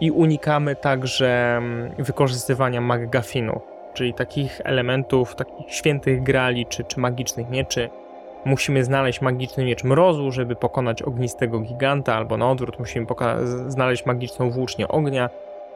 i 0.00 0.10
unikamy 0.10 0.76
także 0.76 1.56
mm, 1.56 1.94
wykorzystywania 1.98 2.80
McGuffinu, 2.80 3.60
czyli 3.94 4.14
takich 4.14 4.60
elementów, 4.64 5.34
takich 5.34 5.74
świętych 5.74 6.22
grali 6.22 6.66
czy, 6.66 6.84
czy 6.84 7.00
magicznych 7.00 7.50
mieczy. 7.50 7.90
Musimy 8.44 8.84
znaleźć 8.84 9.20
magiczny 9.20 9.64
miecz 9.64 9.84
mrozu, 9.84 10.30
żeby 10.30 10.56
pokonać 10.56 11.02
ognistego 11.02 11.60
giganta, 11.60 12.14
albo 12.14 12.36
na 12.36 12.50
odwrót 12.50 12.78
musimy 12.78 13.06
znaleźć 13.66 14.06
magiczną 14.06 14.50
włócznię 14.50 14.88
ognia, 14.88 15.30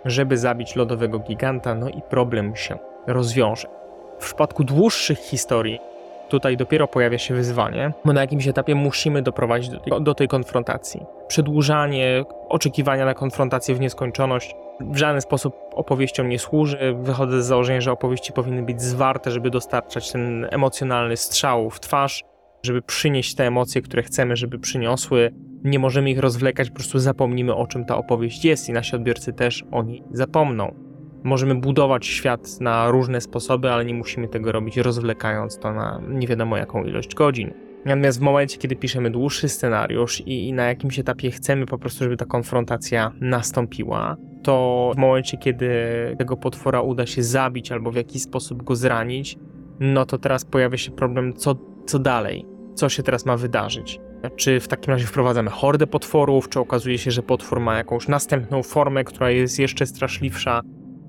żeby 0.05 0.39
zabić 0.39 0.77
lodowego 0.77 1.19
giganta, 1.19 1.75
no 1.75 1.89
i 1.89 2.03
problem 2.03 2.57
się 2.57 2.79
rozwiąże. 3.07 3.86
W 4.19 4.25
przypadku 4.25 4.65
dłuższych 4.65 5.19
historii 5.19 5.81
tutaj 6.29 6.57
dopiero 6.57 6.89
pojawia 6.89 7.19
się 7.19 7.35
wyzwanie, 7.35 7.93
bo 8.05 8.13
na 8.13 8.21
jakimś 8.21 8.49
etapie 8.49 8.75
musimy 8.75 9.23
doprowadzić 9.23 9.71
do 9.71 9.81
tej, 9.81 10.03
do 10.03 10.15
tej 10.15 10.29
konfrontacji. 10.29 11.07
Przedłużanie 11.29 12.25
oczekiwania 12.49 13.05
na 13.05 13.15
konfrontację 13.15 13.75
w 13.75 13.81
nieskończoność 13.81 14.55
w 14.81 14.97
żaden 14.97 15.21
sposób 15.21 15.55
opowieściom 15.75 16.29
nie 16.29 16.39
służy. 16.39 16.95
Wychodzę 17.03 17.43
z 17.43 17.47
założenia, 17.47 17.81
że 17.81 17.93
opowieści 17.93 18.33
powinny 18.33 18.63
być 18.63 18.83
zwarte, 18.83 19.31
żeby 19.31 19.51
dostarczać 19.51 20.13
ten 20.13 20.47
emocjonalny 20.51 21.17
strzał 21.17 21.71
w 21.71 21.81
twarz, 21.81 22.25
żeby 22.63 22.83
przynieść 22.83 23.35
te 23.35 23.47
emocje, 23.47 23.83
które 23.83 24.03
chcemy, 24.03 24.37
żeby 24.37 24.59
przyniosły. 24.59 25.31
Nie 25.65 25.79
możemy 25.79 26.11
ich 26.11 26.19
rozwlekać, 26.19 26.71
po 26.71 26.77
prostu 26.77 26.99
zapomnimy 26.99 27.55
o 27.55 27.67
czym 27.67 27.85
ta 27.85 27.97
opowieść 27.97 28.45
jest 28.45 28.69
i 28.69 28.73
nasi 28.73 28.97
odbiorcy 28.97 29.33
też 29.33 29.65
o 29.73 29.83
niej 29.83 30.03
zapomną. 30.11 30.86
Możemy 31.27 31.55
budować 31.55 32.07
świat 32.07 32.61
na 32.61 32.91
różne 32.91 33.21
sposoby, 33.21 33.71
ale 33.71 33.85
nie 33.85 33.95
musimy 33.95 34.29
tego 34.29 34.53
robić 34.53 34.77
rozwlekając 34.77 35.59
to 35.59 35.73
na 35.73 36.01
nie 36.09 36.27
wiadomo 36.27 36.57
jaką 36.57 36.85
ilość 36.85 37.15
godzin. 37.15 37.55
Natomiast 37.85 38.19
w 38.19 38.23
momencie, 38.23 38.59
kiedy 38.59 38.77
piszemy 38.77 39.11
dłuższy 39.11 39.49
scenariusz 39.49 40.21
i, 40.21 40.49
i, 40.49 40.53
na 40.53 40.65
jakimś 40.65 40.99
etapie 40.99 41.31
chcemy 41.31 41.67
po 41.67 41.79
prostu, 41.79 42.05
żeby 42.05 42.17
ta 42.17 42.25
konfrontacja 42.25 43.13
nastąpiła, 43.21 44.17
to 44.43 44.93
w 44.95 44.99
momencie, 44.99 45.37
kiedy 45.37 45.71
tego 46.19 46.37
potwora 46.37 46.81
uda 46.81 47.07
się 47.07 47.23
zabić 47.23 47.73
albo 47.73 47.91
w 47.91 47.97
jakiś 47.97 48.23
sposób 48.23 48.63
go 48.63 48.77
zranić, 48.77 49.37
no 49.81 50.07
to 50.07 50.19
teraz 50.19 50.45
pojawia 50.45 50.79
się 50.79 50.91
problem, 50.91 51.35
co, 51.35 51.57
co 51.87 51.99
dalej? 51.99 52.47
Co 52.75 52.89
się 52.89 53.03
teraz 53.03 53.27
ma 53.27 53.37
wydarzyć? 53.37 54.01
Czy 54.37 54.61
w 54.61 54.69
takim 54.69 54.93
razie 54.93 55.07
wprowadzamy 55.07 55.51
hordę 55.51 55.87
potworów, 55.87 56.49
czy 56.49 56.61
okazuje 56.61 56.99
się, 56.99 57.11
że 57.11 57.23
potwór 57.23 57.61
ma 57.61 57.77
jakąś 57.77 58.09
następną 58.09 58.63
formę, 58.63 59.05
która 59.05 59.31
jest 59.31 59.59
jeszcze 59.59 59.87
straszliwsza? 59.87 60.63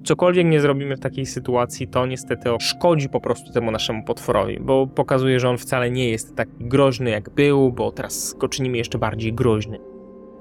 Cokolwiek 0.08 0.48
nie 0.48 0.62
zrobimy 0.62 0.96
w 0.96 1.00
takiej 1.00 1.26
sytuacji, 1.26 1.88
to 1.88 2.06
niestety 2.06 2.50
szkodzi 2.60 3.10
po 3.10 3.22
prostu 3.22 3.54
temu 3.54 3.72
naszemu 3.72 4.04
potworowi, 4.04 4.60
bo 4.60 4.88
pokazuje, 4.88 5.40
że 5.40 5.50
on 5.50 5.58
wcale 5.58 5.92
nie 5.92 6.10
jest 6.10 6.36
taki 6.36 6.52
groźny 6.60 7.10
jak 7.10 7.30
był, 7.30 7.72
bo 7.72 7.92
teraz 7.92 8.36
go 8.38 8.48
czynimy 8.48 8.78
jeszcze 8.78 8.98
bardziej 8.98 9.34
groźny. 9.34 9.80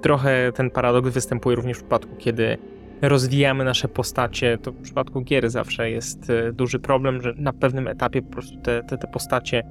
Trochę 0.03 0.53
ten 0.55 0.71
paradoks 0.71 1.11
występuje 1.11 1.57
również 1.57 1.77
w 1.77 1.81
przypadku, 1.81 2.17
kiedy 2.19 2.59
rozwijamy 3.03 3.65
nasze 3.65 3.89
postacie, 3.89 4.59
to 4.59 4.73
w 4.73 4.83
przypadku 4.83 5.21
gier 5.21 5.51
zawsze 5.51 5.91
jest 5.91 6.31
e, 6.31 6.53
duży 6.53 6.79
problem, 6.79 7.23
że 7.23 7.35
na 7.37 7.53
pewnym 7.53 7.89
etapie 7.89 8.23
po 8.23 8.33
prostu 8.33 8.57
te, 8.57 8.83
te, 8.83 8.99
te 8.99 9.07
postacie 9.07 9.63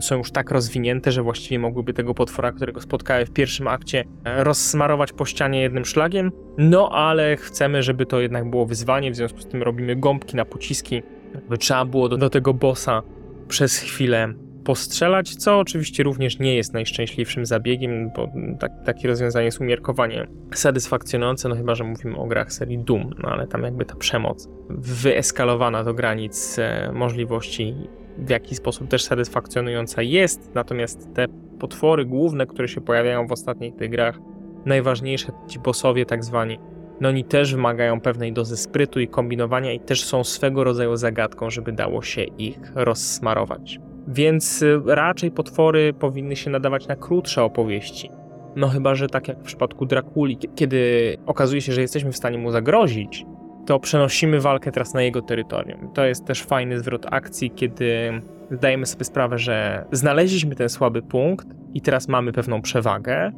są 0.00 0.18
już 0.18 0.30
tak 0.30 0.50
rozwinięte, 0.50 1.12
że 1.12 1.22
właściwie 1.22 1.58
mogłyby 1.58 1.92
tego 1.92 2.14
potwora, 2.14 2.52
którego 2.52 2.80
spotkały 2.80 3.26
w 3.26 3.30
pierwszym 3.30 3.68
akcie, 3.68 4.04
rozsmarować 4.24 5.12
po 5.12 5.24
ścianie 5.24 5.60
jednym 5.60 5.84
szlagiem. 5.84 6.32
No 6.58 6.90
ale 6.92 7.36
chcemy, 7.36 7.82
żeby 7.82 8.06
to 8.06 8.20
jednak 8.20 8.50
było 8.50 8.66
wyzwanie, 8.66 9.10
w 9.10 9.16
związku 9.16 9.40
z 9.40 9.46
tym 9.46 9.62
robimy 9.62 9.96
gąbki 9.96 10.36
na 10.36 10.44
pociski, 10.44 11.02
by 11.48 11.58
trzeba 11.58 11.84
było 11.84 12.08
do, 12.08 12.16
do 12.16 12.30
tego 12.30 12.54
bossa 12.54 13.02
przez 13.48 13.78
chwilę 13.78 14.34
postrzelać, 14.64 15.36
co 15.36 15.58
oczywiście 15.58 16.02
również 16.02 16.38
nie 16.38 16.56
jest 16.56 16.72
najszczęśliwszym 16.72 17.46
zabiegiem, 17.46 18.10
bo 18.16 18.28
tak, 18.60 18.72
takie 18.84 19.08
rozwiązanie 19.08 19.44
jest 19.44 19.60
umiarkowanie 19.60 20.26
satysfakcjonujące, 20.54 21.48
no 21.48 21.56
chyba, 21.56 21.74
że 21.74 21.84
mówimy 21.84 22.16
o 22.16 22.26
grach 22.26 22.52
serii 22.52 22.78
Doom, 22.78 23.10
no 23.22 23.28
ale 23.28 23.46
tam 23.46 23.62
jakby 23.62 23.84
ta 23.84 23.96
przemoc 23.96 24.48
wyeskalowana 24.70 25.84
do 25.84 25.94
granic 25.94 26.58
e, 26.58 26.90
możliwości 26.92 27.74
w 28.18 28.30
jaki 28.30 28.54
sposób 28.54 28.88
też 28.88 29.04
satysfakcjonująca 29.04 30.02
jest, 30.02 30.54
natomiast 30.54 31.14
te 31.14 31.26
potwory 31.58 32.04
główne, 32.04 32.46
które 32.46 32.68
się 32.68 32.80
pojawiają 32.80 33.26
w 33.26 33.32
ostatnich 33.32 33.76
tych 33.76 33.90
grach, 33.90 34.18
najważniejsze, 34.66 35.32
ci 35.48 35.58
bossowie 35.58 36.06
tak 36.06 36.24
zwani, 36.24 36.58
no 37.00 37.08
oni 37.08 37.24
też 37.24 37.54
wymagają 37.54 38.00
pewnej 38.00 38.32
dozy 38.32 38.56
sprytu 38.56 39.00
i 39.00 39.08
kombinowania 39.08 39.72
i 39.72 39.80
też 39.80 40.04
są 40.04 40.24
swego 40.24 40.64
rodzaju 40.64 40.96
zagadką, 40.96 41.50
żeby 41.50 41.72
dało 41.72 42.02
się 42.02 42.22
ich 42.22 42.72
rozsmarować. 42.74 43.80
Więc 44.08 44.62
y, 44.62 44.80
raczej 44.86 45.30
potwory 45.30 45.92
powinny 45.92 46.36
się 46.36 46.50
nadawać 46.50 46.88
na 46.88 46.96
krótsze 46.96 47.42
opowieści. 47.42 48.10
No 48.56 48.68
chyba, 48.68 48.94
że 48.94 49.08
tak 49.08 49.28
jak 49.28 49.38
w 49.38 49.42
przypadku 49.42 49.86
Drakuli, 49.86 50.38
kiedy 50.54 51.16
okazuje 51.26 51.60
się, 51.60 51.72
że 51.72 51.80
jesteśmy 51.80 52.12
w 52.12 52.16
stanie 52.16 52.38
mu 52.38 52.50
zagrozić, 52.50 53.26
to 53.68 53.80
przenosimy 53.80 54.40
walkę 54.40 54.72
teraz 54.72 54.94
na 54.94 55.02
jego 55.02 55.22
terytorium. 55.22 55.92
To 55.94 56.04
jest 56.04 56.24
też 56.24 56.42
fajny 56.42 56.78
zwrot 56.78 57.06
akcji, 57.10 57.50
kiedy 57.50 58.20
zdajemy 58.50 58.86
sobie 58.86 59.04
sprawę, 59.04 59.38
że 59.38 59.84
znaleźliśmy 59.92 60.54
ten 60.54 60.68
słaby 60.68 61.02
punkt 61.02 61.46
i 61.74 61.80
teraz 61.80 62.08
mamy 62.08 62.32
pewną 62.32 62.62
przewagę, 62.62 63.32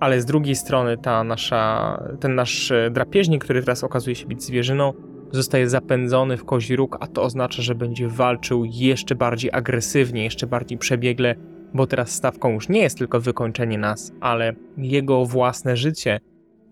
ale 0.00 0.20
z 0.20 0.24
drugiej 0.24 0.54
strony 0.54 0.98
ta 0.98 1.24
nasza, 1.24 1.98
ten 2.20 2.34
nasz 2.34 2.72
drapieżnik, 2.90 3.44
który 3.44 3.60
teraz 3.60 3.84
okazuje 3.84 4.16
się 4.16 4.26
być 4.26 4.42
zwierzyną, 4.42 4.92
zostaje 5.30 5.68
zapędzony 5.68 6.36
w 6.36 6.44
kozi 6.44 6.76
róg, 6.76 6.96
a 7.00 7.06
to 7.06 7.22
oznacza, 7.22 7.62
że 7.62 7.74
będzie 7.74 8.08
walczył 8.08 8.64
jeszcze 8.64 9.14
bardziej 9.14 9.50
agresywnie, 9.52 10.24
jeszcze 10.24 10.46
bardziej 10.46 10.78
przebiegle, 10.78 11.34
bo 11.74 11.86
teraz 11.86 12.10
stawką 12.10 12.52
już 12.52 12.68
nie 12.68 12.80
jest 12.80 12.98
tylko 12.98 13.20
wykończenie 13.20 13.78
nas, 13.78 14.12
ale 14.20 14.52
jego 14.76 15.24
własne 15.24 15.76
życie, 15.76 16.20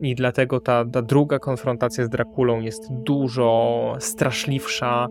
i 0.00 0.14
dlatego 0.14 0.60
ta, 0.60 0.84
ta 0.84 1.02
druga 1.02 1.38
konfrontacja 1.38 2.04
z 2.04 2.08
Drakulą 2.08 2.60
jest 2.60 2.92
dużo 2.92 3.94
straszliwsza 3.98 5.08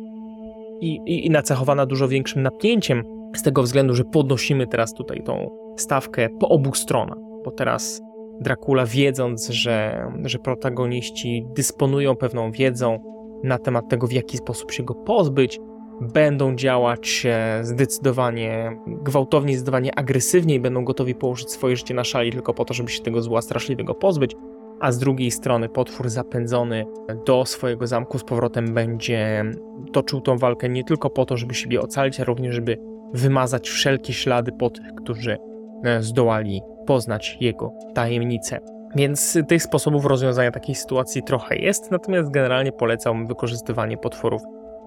i, 0.82 1.00
i, 1.06 1.28
i 1.28 1.30
nacechowana 1.30 1.86
dużo 1.86 2.08
większym 2.08 2.44
napięciem, 2.44 3.04
z 3.36 3.44
tego 3.44 3.64
względu, 3.64 3.96
że 3.96 4.04
podnosimy 4.04 4.68
teraz 4.68 4.94
tutaj 4.94 5.24
tą 5.24 5.50
stawkę 5.78 6.30
po 6.40 6.50
obu 6.50 6.74
stronach, 6.74 7.18
bo 7.46 7.52
teraz 7.52 8.02
Dracula, 8.42 8.86
wiedząc, 8.86 9.50
że, 9.50 10.08
że 10.24 10.40
protagoniści 10.40 11.46
dysponują 11.56 12.16
pewną 12.16 12.52
wiedzą 12.52 13.00
na 13.44 13.58
temat 13.58 13.90
tego, 13.90 14.08
w 14.08 14.12
jaki 14.12 14.38
sposób 14.38 14.72
się 14.72 14.84
go 14.84 14.96
pozbyć, 14.96 15.60
będą 16.02 16.56
działać 16.56 17.28
zdecydowanie 17.62 18.80
gwałtownie, 18.88 19.54
zdecydowanie 19.54 20.00
agresywniej, 20.00 20.60
będą 20.60 20.86
gotowi 20.86 21.16
położyć 21.16 21.52
swoje 21.52 21.76
życie 21.76 21.94
na 21.94 22.04
szali 22.04 22.32
tylko 22.32 22.54
po 22.54 22.66
to, 22.66 22.74
żeby 22.74 22.90
się 22.90 23.02
tego 23.02 23.22
zła 23.22 23.42
straszliwego 23.42 23.96
pozbyć 23.96 24.36
a 24.80 24.92
z 24.92 24.98
drugiej 24.98 25.32
strony 25.32 25.70
potwór 25.70 26.10
zapędzony 26.10 26.86
do 27.26 27.46
swojego 27.46 27.88
zamku 27.88 28.20
z 28.20 28.24
powrotem 28.24 28.74
będzie 28.74 29.46
toczył 29.94 30.22
tą 30.22 30.38
walkę 30.38 30.70
nie 30.70 30.84
tylko 30.84 31.10
po 31.10 31.26
to, 31.26 31.38
żeby 31.38 31.54
siebie 31.54 31.82
ocalić, 31.82 32.20
a 32.20 32.24
również 32.24 32.56
żeby 32.56 32.78
wymazać 33.14 33.70
wszelkie 33.70 34.14
ślady 34.14 34.52
po 34.52 34.70
tych, 34.70 34.96
którzy 34.96 35.38
e, 35.84 36.04
zdołali 36.04 36.62
poznać 36.86 37.38
jego 37.42 37.74
tajemnice. 37.94 38.60
Więc 38.96 39.38
tych 39.48 39.64
sposobów 39.64 40.06
rozwiązania 40.06 40.52
takiej 40.52 40.76
sytuacji 40.76 41.24
trochę 41.24 41.56
jest, 41.56 41.92
natomiast 41.92 42.32
generalnie 42.32 42.72
polecam 42.72 43.28
wykorzystywanie 43.28 43.98
potworów 43.98 44.42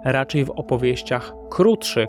raczej 0.05 0.44
w 0.44 0.50
opowieściach 0.50 1.35
krótszych, 1.50 2.09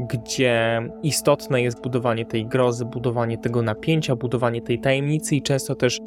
gdzie 0.00 0.82
istotne 1.02 1.62
jest 1.62 1.82
budowanie 1.82 2.26
tej 2.26 2.46
grozy, 2.46 2.84
budowanie 2.84 3.38
tego 3.38 3.62
napięcia, 3.62 4.16
budowanie 4.16 4.62
tej 4.62 4.80
tajemnicy 4.80 5.36
i 5.36 5.42
często 5.42 5.74
też 5.74 6.00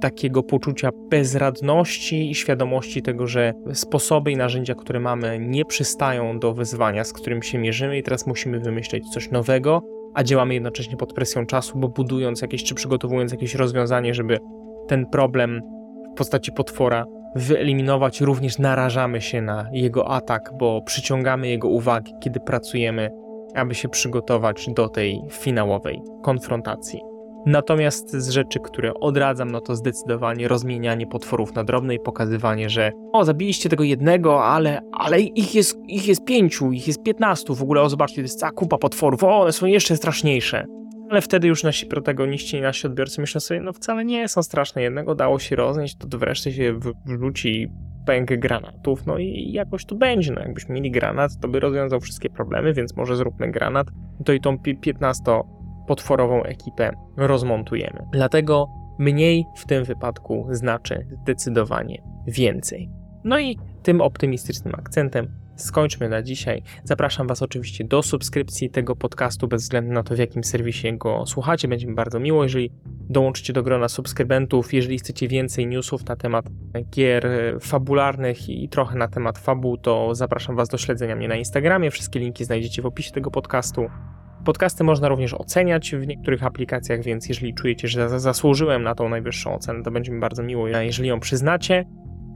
takiego 0.00 0.42
poczucia 0.42 0.90
bezradności 1.10 2.30
i 2.30 2.34
świadomości 2.34 3.02
tego, 3.02 3.26
że 3.26 3.52
sposoby 3.72 4.32
i 4.32 4.36
narzędzia, 4.36 4.74
które 4.74 5.00
mamy, 5.00 5.38
nie 5.38 5.64
przystają 5.64 6.38
do 6.38 6.54
wyzwania, 6.54 7.04
z 7.04 7.12
którym 7.12 7.42
się 7.42 7.58
mierzymy, 7.58 7.98
i 7.98 8.02
teraz 8.02 8.26
musimy 8.26 8.60
wymyśleć 8.60 9.08
coś 9.08 9.30
nowego, 9.30 9.82
a 10.14 10.24
działamy 10.24 10.54
jednocześnie 10.54 10.96
pod 10.96 11.12
presją 11.12 11.46
czasu, 11.46 11.78
bo 11.78 11.88
budując 11.88 12.42
jakieś 12.42 12.64
czy 12.64 12.74
przygotowując 12.74 13.32
jakieś 13.32 13.54
rozwiązanie, 13.54 14.14
żeby 14.14 14.38
ten 14.88 15.06
problem 15.06 15.62
w 16.12 16.18
postaci 16.18 16.52
potwora 16.52 17.06
wyeliminować, 17.36 18.20
również 18.20 18.58
narażamy 18.58 19.20
się 19.20 19.42
na 19.42 19.68
jego 19.72 20.08
atak, 20.08 20.50
bo 20.58 20.82
przyciągamy 20.82 21.48
jego 21.48 21.68
uwagę, 21.68 22.12
kiedy 22.20 22.40
pracujemy, 22.40 23.10
aby 23.54 23.74
się 23.74 23.88
przygotować 23.88 24.68
do 24.68 24.88
tej 24.88 25.20
finałowej 25.30 26.00
konfrontacji. 26.22 27.15
Natomiast 27.46 28.10
z 28.10 28.30
rzeczy, 28.30 28.60
które 28.60 28.94
odradzam, 28.94 29.50
no 29.50 29.60
to 29.60 29.76
zdecydowanie 29.76 30.48
rozmienianie 30.48 31.06
potworów 31.06 31.54
na 31.54 31.64
drobne 31.64 31.94
i 31.94 32.00
pokazywanie, 32.00 32.70
że 32.70 32.92
o, 33.12 33.24
zabiliście 33.24 33.68
tego 33.68 33.84
jednego, 33.84 34.44
ale, 34.44 34.80
ale 34.92 35.20
ich, 35.20 35.54
jest, 35.54 35.78
ich 35.88 36.08
jest 36.08 36.24
pięciu, 36.24 36.72
ich 36.72 36.86
jest 36.86 37.02
piętnastu, 37.02 37.54
w 37.54 37.62
ogóle 37.62 37.82
o, 37.82 37.88
zobaczcie, 37.88 38.16
to 38.16 38.20
jest 38.20 38.40
cała 38.40 38.52
kupa 38.52 38.78
potworów, 38.78 39.24
o, 39.24 39.40
one 39.40 39.52
są 39.52 39.66
jeszcze 39.66 39.96
straszniejsze. 39.96 40.64
Ale 41.10 41.20
wtedy 41.20 41.48
już 41.48 41.62
nasi 41.64 41.86
protagoniści 41.86 42.56
i 42.56 42.60
nasi 42.60 42.86
odbiorcy 42.86 43.20
myślą 43.20 43.40
sobie, 43.40 43.60
no 43.60 43.72
wcale 43.72 44.04
nie 44.04 44.28
są 44.28 44.42
straszne, 44.42 44.82
jednego 44.82 45.14
dało 45.14 45.38
się 45.38 45.56
roznieść, 45.56 45.96
to 46.10 46.18
wreszcie 46.18 46.52
się 46.52 46.80
wrzuci 47.06 47.68
pęk 48.06 48.38
granatów, 48.38 49.06
no 49.06 49.18
i 49.18 49.52
jakoś 49.52 49.84
to 49.84 49.94
będzie, 49.94 50.32
no 50.32 50.40
jakbyśmy 50.40 50.74
mieli 50.74 50.90
granat, 50.90 51.30
to 51.40 51.48
by 51.48 51.60
rozwiązał 51.60 52.00
wszystkie 52.00 52.30
problemy, 52.30 52.72
więc 52.72 52.96
może 52.96 53.16
zróbmy 53.16 53.50
granat, 53.50 53.86
to 54.24 54.32
i 54.32 54.40
tą 54.40 54.58
15 54.58 55.22
potworową 55.86 56.42
ekipę 56.42 56.92
rozmontujemy. 57.16 58.06
Dlatego 58.12 58.68
mniej 58.98 59.44
w 59.56 59.66
tym 59.66 59.84
wypadku 59.84 60.46
znaczy 60.50 61.06
zdecydowanie 61.22 62.02
więcej. 62.26 62.90
No 63.24 63.38
i 63.38 63.58
tym 63.82 64.00
optymistycznym 64.00 64.74
akcentem 64.74 65.46
skończmy 65.56 66.08
na 66.08 66.22
dzisiaj. 66.22 66.62
Zapraszam 66.84 67.26
Was 67.26 67.42
oczywiście 67.42 67.84
do 67.84 68.02
subskrypcji 68.02 68.70
tego 68.70 68.96
podcastu, 68.96 69.48
bez 69.48 69.62
względu 69.62 69.92
na 69.92 70.02
to, 70.02 70.14
w 70.14 70.18
jakim 70.18 70.44
serwisie 70.44 70.98
go 70.98 71.26
słuchacie. 71.26 71.68
Będzie 71.68 71.86
mi 71.86 71.94
bardzo 71.94 72.20
miło, 72.20 72.42
jeżeli 72.42 72.70
dołączycie 73.10 73.52
do 73.52 73.62
grona 73.62 73.88
subskrybentów. 73.88 74.74
Jeżeli 74.74 74.98
chcecie 74.98 75.28
więcej 75.28 75.66
newsów 75.66 76.06
na 76.06 76.16
temat 76.16 76.46
gier 76.90 77.28
fabularnych 77.60 78.48
i 78.48 78.68
trochę 78.68 78.98
na 78.98 79.08
temat 79.08 79.38
fabuł, 79.38 79.76
to 79.76 80.14
zapraszam 80.14 80.56
Was 80.56 80.68
do 80.68 80.78
śledzenia 80.78 81.16
mnie 81.16 81.28
na 81.28 81.36
Instagramie. 81.36 81.90
Wszystkie 81.90 82.20
linki 82.20 82.44
znajdziecie 82.44 82.82
w 82.82 82.86
opisie 82.86 83.12
tego 83.12 83.30
podcastu. 83.30 83.86
Podcasty 84.46 84.84
można 84.84 85.08
również 85.08 85.34
oceniać 85.34 85.94
w 85.94 86.06
niektórych 86.06 86.44
aplikacjach, 86.44 87.02
więc 87.02 87.28
jeżeli 87.28 87.54
czujecie, 87.54 87.88
że 87.88 88.20
zasłużyłem 88.20 88.82
na 88.82 88.94
tą 88.94 89.08
najwyższą 89.08 89.54
ocenę, 89.54 89.82
to 89.82 89.90
będzie 89.90 90.12
mi 90.12 90.20
bardzo 90.20 90.42
miło, 90.42 90.68
jeżeli 90.68 91.08
ją 91.08 91.20
przyznacie. 91.20 91.84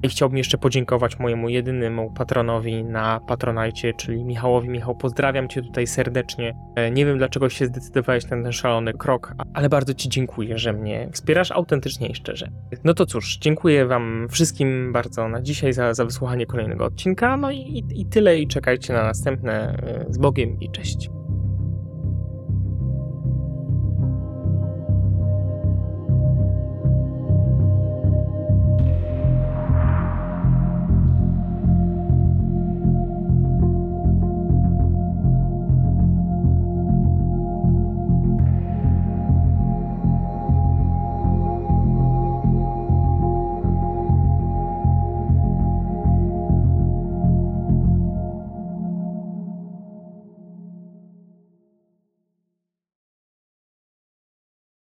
I 0.03 0.09
chciałbym 0.09 0.39
jeszcze 0.39 0.59
podziękować 0.59 1.19
mojemu 1.19 1.49
jedynemu 1.49 2.13
patronowi 2.13 2.85
na 2.85 3.21
Patronajcie, 3.21 3.93
czyli 3.95 4.25
Michałowi. 4.25 4.69
Michał, 4.69 4.97
pozdrawiam 4.97 5.49
Cię 5.49 5.63
tutaj 5.63 5.87
serdecznie. 5.87 6.55
E, 6.77 6.91
Nie 6.91 7.07
wiem, 7.07 7.19
dlaczego 7.19 7.49
się 7.49 7.67
zdecydowałeś 7.67 8.25
na 8.25 8.31
ten 8.31 8.53
szalony 8.53 8.93
krok, 8.93 9.35
ale 9.55 9.69
bardzo 9.69 9.95
Ci 9.95 10.09
dziękuję, 10.09 10.59
że 10.59 10.73
mnie 10.73 11.09
wspierasz 11.13 11.51
autentycznie 11.51 12.09
i 12.09 12.15
szczerze. 12.15 12.51
No 12.85 12.95
to 12.95 13.07
cóż, 13.07 13.39
dziękuję 13.39 13.87
Wam 13.87 14.27
wszystkim 14.31 14.93
bardzo 14.93 15.29
na 15.29 15.43
dzisiaj 15.43 15.73
za, 15.73 15.95
za 15.95 16.05
wysłuchanie 16.05 16.47
kolejnego 16.47 16.85
odcinka. 16.85 17.37
No 17.37 17.51
i, 17.51 17.85
i 17.95 18.07
tyle 18.07 18.39
i 18.39 18.47
czekajcie 18.47 18.93
na 18.93 19.03
następne. 19.03 19.79
E, 19.83 20.13
Z 20.13 20.19
Bogiem 20.19 20.61
i 20.61 20.71
cześć. 20.71 21.11